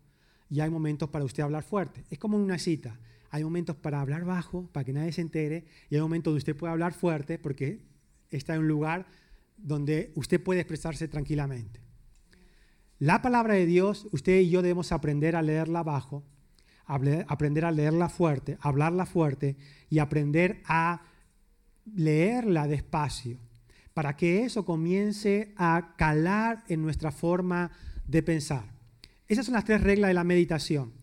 y 0.50 0.62
hay 0.62 0.72
momentos 0.72 1.10
para 1.10 1.24
usted 1.24 1.44
hablar 1.44 1.62
fuerte. 1.62 2.04
Es 2.10 2.18
como 2.18 2.38
en 2.38 2.44
una 2.44 2.58
cita. 2.58 3.00
Hay 3.30 3.44
momentos 3.44 3.76
para 3.76 4.02
hablar 4.02 4.26
bajo, 4.26 4.66
para 4.72 4.84
que 4.84 4.94
nadie 4.94 5.12
se 5.12 5.22
entere, 5.22 5.66
y 5.92 5.96
hay 5.96 6.02
momentos 6.02 6.32
donde 6.32 6.40
usted 6.40 6.56
puede 6.56 6.74
hablar 6.74 6.96
fuerte 6.96 7.38
porque 7.38 7.86
está 8.32 8.56
en 8.56 8.62
un 8.62 8.68
lugar 8.68 9.06
donde 9.58 10.12
usted 10.16 10.42
puede 10.42 10.62
expresarse 10.62 11.08
tranquilamente. 11.08 11.80
La 12.98 13.22
palabra 13.22 13.54
de 13.54 13.68
Dios, 13.68 14.08
usted 14.12 14.40
y 14.40 14.50
yo 14.50 14.64
debemos 14.64 14.92
aprender 14.92 15.36
a 15.36 15.44
leerla 15.44 15.84
bajo, 15.84 16.24
aprender 16.88 17.64
a 17.64 17.72
leerla 17.72 18.10
fuerte, 18.10 18.58
hablarla 18.60 19.06
fuerte 19.06 19.56
y 19.88 20.00
aprender 20.00 20.64
a 20.66 21.04
leerla 21.86 22.68
despacio, 22.68 23.38
para 23.94 24.16
que 24.16 24.44
eso 24.44 24.66
comience 24.66 25.54
a 25.58 25.96
calar 25.98 26.64
en 26.68 26.82
nuestra 26.82 27.12
forma 27.12 27.72
de 28.08 28.24
pensar. 28.24 28.74
Esas 29.28 29.46
son 29.46 29.54
las 29.54 29.66
tres 29.66 29.82
reglas 29.82 30.10
de 30.10 30.14
la 30.14 30.24
meditación. 30.24 30.94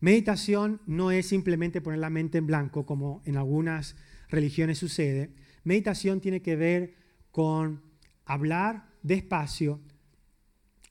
Meditación 0.00 0.80
no 0.86 1.10
es 1.10 1.26
simplemente 1.26 1.80
poner 1.80 2.00
la 2.00 2.10
mente 2.10 2.38
en 2.38 2.46
blanco, 2.46 2.86
como 2.86 3.22
en 3.24 3.36
algunas 3.36 3.96
religiones 4.28 4.78
sucede, 4.78 5.34
Meditación 5.64 6.20
tiene 6.20 6.40
que 6.40 6.56
ver 6.56 6.94
con 7.30 7.82
hablar 8.24 8.88
despacio, 9.02 9.80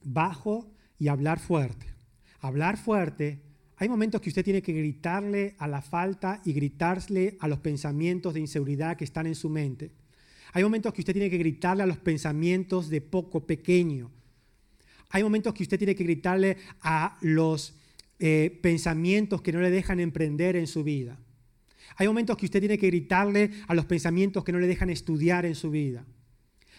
bajo 0.03 0.71
y 0.97 1.07
hablar 1.07 1.39
fuerte. 1.39 1.87
Hablar 2.39 2.77
fuerte, 2.77 3.41
hay 3.77 3.89
momentos 3.89 4.21
que 4.21 4.29
usted 4.29 4.43
tiene 4.43 4.61
que 4.61 4.73
gritarle 4.73 5.55
a 5.57 5.67
la 5.67 5.81
falta 5.81 6.41
y 6.45 6.53
gritarle 6.53 7.37
a 7.39 7.47
los 7.47 7.59
pensamientos 7.59 8.33
de 8.33 8.41
inseguridad 8.41 8.95
que 8.95 9.05
están 9.05 9.25
en 9.25 9.35
su 9.35 9.49
mente. 9.49 9.91
Hay 10.53 10.63
momentos 10.63 10.93
que 10.93 11.01
usted 11.01 11.13
tiene 11.13 11.29
que 11.29 11.37
gritarle 11.37 11.83
a 11.83 11.87
los 11.87 11.97
pensamientos 11.97 12.89
de 12.89 13.01
poco 13.01 13.45
pequeño. 13.45 14.11
Hay 15.09 15.23
momentos 15.23 15.53
que 15.53 15.63
usted 15.63 15.77
tiene 15.77 15.95
que 15.95 16.03
gritarle 16.03 16.57
a 16.81 17.17
los 17.21 17.75
eh, 18.19 18.59
pensamientos 18.61 19.41
que 19.41 19.51
no 19.51 19.61
le 19.61 19.71
dejan 19.71 19.99
emprender 19.99 20.55
en 20.55 20.67
su 20.67 20.83
vida. 20.83 21.17
Hay 21.95 22.07
momentos 22.07 22.37
que 22.37 22.45
usted 22.45 22.59
tiene 22.59 22.77
que 22.77 22.87
gritarle 22.87 23.51
a 23.67 23.73
los 23.73 23.85
pensamientos 23.85 24.43
que 24.43 24.51
no 24.51 24.59
le 24.59 24.67
dejan 24.67 24.89
estudiar 24.89 25.45
en 25.45 25.55
su 25.55 25.71
vida. 25.71 26.05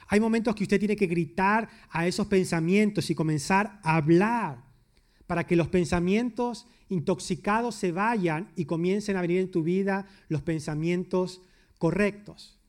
Hay 0.08 0.20
momentos 0.20 0.54
que 0.54 0.64
usted 0.64 0.78
tiene 0.78 0.96
que 0.96 1.06
gritar 1.06 1.68
a 1.88 2.06
esos 2.06 2.26
pensamientos 2.26 3.10
y 3.10 3.14
comenzar 3.14 3.80
a 3.82 3.96
hablar 3.96 4.64
para 5.26 5.46
que 5.46 5.56
los 5.56 5.68
pensamientos 5.68 6.66
intoxicados 6.88 7.76
se 7.76 7.92
vayan 7.92 8.50
y 8.56 8.64
comiencen 8.64 9.16
a 9.16 9.20
venir 9.20 9.38
en 9.38 9.50
tu 9.50 9.62
vida 9.62 10.08
los 10.28 10.42
pensamientos 10.42 11.42
correctos. 11.78 12.59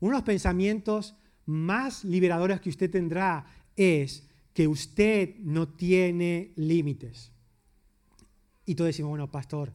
Uno 0.00 0.12
de 0.12 0.18
los 0.18 0.24
pensamientos 0.24 1.14
más 1.46 2.04
liberadores 2.04 2.60
que 2.60 2.70
usted 2.70 2.90
tendrá 2.90 3.46
es 3.76 4.28
que 4.52 4.66
usted 4.66 5.36
no 5.38 5.68
tiene 5.68 6.52
límites. 6.56 7.32
Y 8.66 8.74
todos 8.74 8.88
decimos, 8.88 9.10
bueno, 9.10 9.30
pastor, 9.30 9.72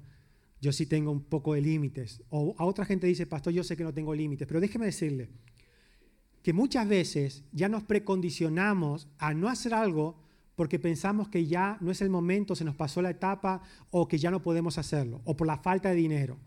yo 0.62 0.72
sí 0.72 0.86
tengo 0.86 1.12
un 1.12 1.24
poco 1.24 1.54
de 1.54 1.62
límites. 1.62 2.24
O 2.30 2.56
a 2.58 2.66
otra 2.66 2.86
gente 2.86 3.08
dice, 3.08 3.26
pastor, 3.26 3.54
yo 3.54 3.64
sé 3.64 3.78
que 3.78 3.84
no 3.84 3.94
tengo 3.94 4.14
límites. 4.14 4.48
Pero 4.48 4.60
déjeme 4.60 4.86
decirle 4.86 5.30
que 6.42 6.54
muchas 6.54 6.88
veces 6.88 7.44
ya 7.52 7.70
nos 7.70 7.84
precondicionamos 7.84 9.08
a 9.18 9.34
no 9.34 9.50
hacer 9.50 9.74
algo 9.74 10.16
porque 10.56 10.80
pensamos 10.80 11.28
que 11.28 11.48
ya 11.48 11.78
no 11.82 11.92
es 11.92 12.02
el 12.02 12.10
momento, 12.10 12.56
se 12.56 12.64
nos 12.64 12.76
pasó 12.76 13.02
la 13.02 13.10
etapa 13.10 13.62
o 13.92 14.08
que 14.08 14.18
ya 14.18 14.32
no 14.32 14.42
podemos 14.42 14.78
hacerlo, 14.78 15.22
o 15.26 15.36
por 15.36 15.48
la 15.48 15.58
falta 15.58 15.90
de 15.90 15.96
dinero. 15.96 16.38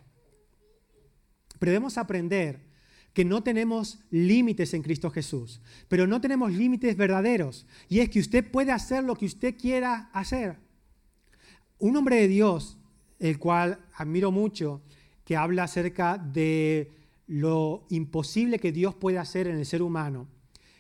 Pero 1.58 1.72
debemos 1.72 1.98
aprender 1.98 2.67
que 3.12 3.24
no 3.24 3.42
tenemos 3.42 3.98
límites 4.10 4.74
en 4.74 4.82
Cristo 4.82 5.10
Jesús, 5.10 5.60
pero 5.88 6.06
no 6.06 6.20
tenemos 6.20 6.52
límites 6.52 6.96
verdaderos. 6.96 7.66
Y 7.88 8.00
es 8.00 8.10
que 8.10 8.20
usted 8.20 8.48
puede 8.48 8.72
hacer 8.72 9.04
lo 9.04 9.16
que 9.16 9.26
usted 9.26 9.56
quiera 9.56 10.10
hacer. 10.12 10.56
Un 11.78 11.96
hombre 11.96 12.16
de 12.16 12.28
Dios 12.28 12.78
el 13.18 13.38
cual 13.38 13.80
admiro 13.94 14.30
mucho, 14.30 14.82
que 15.24 15.36
habla 15.36 15.64
acerca 15.64 16.18
de 16.18 16.92
lo 17.26 17.86
imposible 17.90 18.58
que 18.58 18.72
Dios 18.72 18.94
puede 18.94 19.18
hacer 19.18 19.46
en 19.48 19.56
el 19.56 19.66
ser 19.66 19.82
humano. 19.82 20.28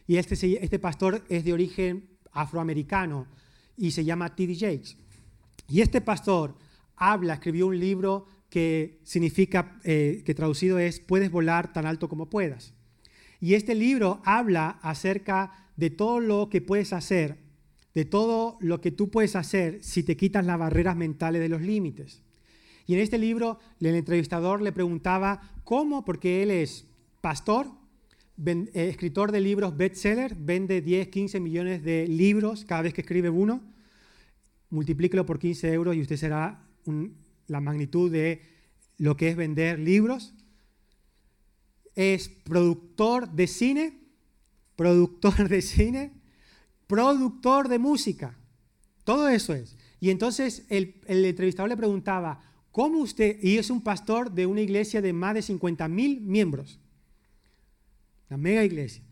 Y 0.06 0.16
este, 0.16 0.34
este 0.64 0.78
pastor 0.78 1.24
es 1.28 1.44
de 1.44 1.52
origen 1.52 2.08
afroamericano 2.32 3.26
y 3.76 3.90
se 3.90 4.04
llama 4.04 4.34
T.D. 4.34 4.54
Jakes. 4.54 4.96
Y 5.68 5.82
este 5.82 6.00
pastor 6.00 6.54
habla, 6.96 7.34
escribió 7.34 7.66
un 7.66 7.78
libro 7.78 8.26
que 8.50 9.00
significa, 9.04 9.78
eh, 9.84 10.22
que 10.24 10.34
traducido 10.34 10.78
es, 10.78 11.00
puedes 11.00 11.30
volar 11.30 11.72
tan 11.72 11.86
alto 11.86 12.08
como 12.08 12.30
puedas. 12.30 12.74
Y 13.40 13.54
este 13.54 13.74
libro 13.74 14.20
habla 14.24 14.78
acerca 14.82 15.70
de 15.76 15.90
todo 15.90 16.20
lo 16.20 16.48
que 16.48 16.60
puedes 16.60 16.92
hacer, 16.92 17.38
de 17.94 18.04
todo 18.04 18.56
lo 18.60 18.80
que 18.80 18.90
tú 18.90 19.10
puedes 19.10 19.36
hacer 19.36 19.78
si 19.82 20.02
te 20.02 20.16
quitas 20.16 20.44
las 20.44 20.58
barreras 20.58 20.96
mentales 20.96 21.40
de 21.40 21.48
los 21.48 21.62
límites. 21.62 22.22
Y 22.86 22.94
en 22.94 23.00
este 23.00 23.18
libro 23.18 23.58
el 23.80 23.94
entrevistador 23.94 24.62
le 24.62 24.72
preguntaba 24.72 25.40
cómo, 25.64 26.04
porque 26.04 26.42
él 26.42 26.50
es 26.50 26.86
pastor, 27.20 27.68
eh, 28.44 28.70
escritor 28.74 29.30
de 29.30 29.40
libros 29.40 29.76
bestseller, 29.76 30.34
vende 30.34 30.80
10, 30.80 31.08
15 31.08 31.40
millones 31.40 31.82
de 31.82 32.08
libros 32.08 32.64
cada 32.64 32.82
vez 32.82 32.94
que 32.94 33.02
escribe 33.02 33.30
uno, 33.30 33.62
multiplíquelo 34.70 35.26
por 35.26 35.38
15 35.38 35.72
euros 35.72 35.96
y 35.96 36.00
usted 36.00 36.16
será 36.16 36.64
la 37.48 37.60
magnitud 37.60 38.10
de 38.10 38.42
lo 38.96 39.16
que 39.16 39.28
es 39.28 39.36
vender 39.36 39.78
libros. 39.78 40.34
Es 41.94 42.28
productor 42.28 43.30
de 43.30 43.46
cine, 43.48 43.98
productor 44.76 45.48
de 45.48 45.62
cine, 45.62 46.12
productor 46.86 47.68
de 47.68 47.78
música. 47.78 48.38
Todo 49.04 49.28
eso 49.28 49.54
es. 49.54 49.76
Y 50.00 50.10
entonces 50.10 50.64
el, 50.68 51.00
el 51.06 51.24
entrevistador 51.24 51.68
le 51.68 51.76
preguntaba, 51.76 52.40
¿Cómo 52.78 52.98
usted, 52.98 53.42
y 53.42 53.58
es 53.58 53.70
un 53.70 53.80
pastor 53.80 54.30
de 54.30 54.46
una 54.46 54.60
iglesia 54.60 55.02
de 55.02 55.12
más 55.12 55.34
de 55.34 55.42
50 55.42 55.88
mil 55.88 56.20
miembros, 56.20 56.78
la 58.28 58.36
mega 58.36 58.62
iglesia, 58.62 59.02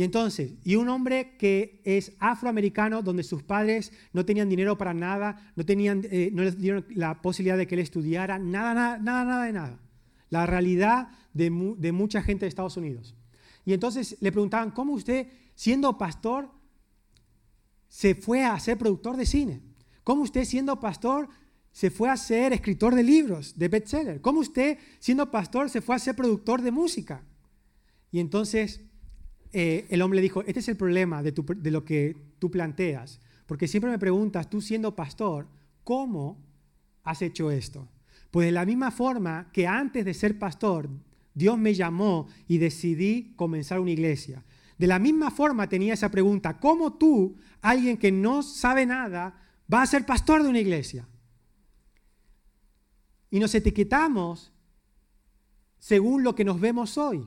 y 0.00 0.02
entonces, 0.02 0.54
y 0.64 0.76
un 0.76 0.88
hombre 0.88 1.36
que 1.36 1.82
es 1.84 2.12
afroamericano, 2.20 3.02
donde 3.02 3.22
sus 3.22 3.42
padres 3.42 3.92
no 4.14 4.24
tenían 4.24 4.48
dinero 4.48 4.78
para 4.78 4.94
nada, 4.94 5.52
no, 5.56 5.66
tenían, 5.66 6.00
eh, 6.10 6.30
no 6.32 6.42
les 6.42 6.56
dieron 6.56 6.86
la 6.88 7.20
posibilidad 7.20 7.58
de 7.58 7.66
que 7.66 7.74
él 7.74 7.82
estudiara, 7.82 8.38
nada, 8.38 8.72
nada, 8.72 8.96
nada, 8.96 9.24
nada 9.26 9.44
de 9.44 9.52
nada. 9.52 9.78
La 10.30 10.46
realidad 10.46 11.10
de, 11.34 11.74
de 11.76 11.92
mucha 11.92 12.22
gente 12.22 12.46
de 12.46 12.48
Estados 12.48 12.78
Unidos. 12.78 13.14
Y 13.66 13.74
entonces 13.74 14.16
le 14.20 14.32
preguntaban, 14.32 14.70
¿cómo 14.70 14.94
usted, 14.94 15.26
siendo 15.54 15.98
pastor, 15.98 16.48
se 17.86 18.14
fue 18.14 18.42
a 18.42 18.58
ser 18.58 18.78
productor 18.78 19.18
de 19.18 19.26
cine? 19.26 19.60
¿Cómo 20.02 20.22
usted, 20.22 20.46
siendo 20.46 20.80
pastor, 20.80 21.28
se 21.72 21.90
fue 21.90 22.08
a 22.08 22.16
ser 22.16 22.54
escritor 22.54 22.94
de 22.94 23.02
libros, 23.02 23.58
de 23.58 23.68
bestseller? 23.68 24.22
¿Cómo 24.22 24.40
usted, 24.40 24.78
siendo 24.98 25.30
pastor, 25.30 25.68
se 25.68 25.82
fue 25.82 25.94
a 25.94 25.98
ser 25.98 26.16
productor 26.16 26.62
de 26.62 26.70
música? 26.70 27.22
Y 28.10 28.18
entonces 28.18 28.80
eh, 29.52 29.86
el 29.90 30.02
hombre 30.02 30.16
le 30.16 30.22
dijo, 30.22 30.42
este 30.42 30.60
es 30.60 30.68
el 30.68 30.76
problema 30.76 31.22
de, 31.22 31.32
de 31.32 31.70
lo 31.70 31.84
que 31.84 32.16
tú 32.38 32.50
planteas, 32.50 33.20
porque 33.46 33.68
siempre 33.68 33.90
me 33.90 33.98
preguntas, 33.98 34.48
tú 34.48 34.60
siendo 34.60 34.94
pastor, 34.94 35.46
¿cómo 35.84 36.38
has 37.02 37.22
hecho 37.22 37.50
esto? 37.50 37.88
Pues 38.30 38.46
de 38.46 38.52
la 38.52 38.64
misma 38.64 38.90
forma 38.90 39.50
que 39.52 39.66
antes 39.66 40.04
de 40.04 40.14
ser 40.14 40.38
pastor, 40.38 40.88
Dios 41.34 41.58
me 41.58 41.74
llamó 41.74 42.28
y 42.46 42.58
decidí 42.58 43.32
comenzar 43.36 43.80
una 43.80 43.90
iglesia. 43.90 44.44
De 44.78 44.86
la 44.86 44.98
misma 44.98 45.30
forma 45.30 45.68
tenía 45.68 45.94
esa 45.94 46.10
pregunta, 46.10 46.58
¿cómo 46.58 46.94
tú, 46.94 47.36
alguien 47.60 47.96
que 47.96 48.12
no 48.12 48.42
sabe 48.42 48.86
nada, 48.86 49.42
va 49.72 49.82
a 49.82 49.86
ser 49.86 50.06
pastor 50.06 50.42
de 50.42 50.48
una 50.48 50.60
iglesia? 50.60 51.06
y 53.30 53.38
nos 53.38 53.54
etiquetamos 53.54 54.52
según 55.78 56.24
lo 56.24 56.34
que 56.34 56.44
nos 56.44 56.60
vemos 56.60 56.98
hoy. 56.98 57.26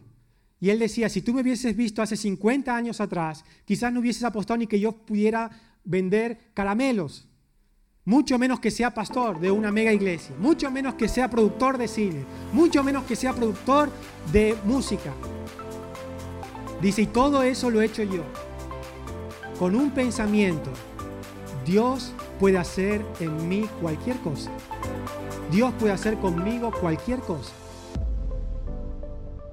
Y 0.64 0.70
él 0.70 0.80
decía, 0.80 1.10
si 1.10 1.22
tú 1.22 1.34
me 1.34 1.42
hubieses 1.42 1.76
visto 1.76 2.02
hace 2.02 2.16
50 2.16 2.74
años 2.74 3.02
atrás, 3.02 3.44
quizás 3.66 3.92
no 3.92 4.00
hubieses 4.00 4.24
apostado 4.24 4.60
ni 4.60 4.66
que 4.66 4.80
yo 4.80 4.94
pudiera 4.94 5.52
vender 5.84 6.40
caramelos. 6.54 7.28
mucho 8.06 8.40
menos 8.40 8.62
que 8.62 8.72
sea 8.72 8.94
pastor 8.94 9.42
de 9.42 9.52
una 9.52 9.74
mega 9.74 9.92
iglesia, 9.92 10.34
mucho 10.40 10.72
menos 10.72 10.94
que 10.94 11.10
sea 11.10 11.30
productor 11.30 11.78
de 11.78 11.90
cine, 11.90 12.24
mucho 12.54 12.82
menos 12.82 13.04
que 13.04 13.18
sea 13.18 13.34
productor 13.34 13.92
de 14.32 14.56
música. 14.64 15.14
Dice, 16.82 17.02
y 17.02 17.08
todo 17.08 17.44
eso 17.44 17.70
lo 17.70 17.82
he 17.82 17.86
hecho 17.86 18.04
yo. 18.04 18.24
Con 19.60 19.76
un 19.76 19.92
pensamiento, 19.92 20.72
Dios 21.66 22.14
puede 22.40 22.58
hacer 22.58 23.06
en 23.20 23.50
mí 23.50 23.68
cualquier 23.82 24.18
cosa. 24.20 24.50
Dios 25.52 25.74
puede 25.78 25.92
hacer 25.92 26.18
conmigo 26.20 26.72
cualquier 26.72 27.20
cosa. 27.20 27.52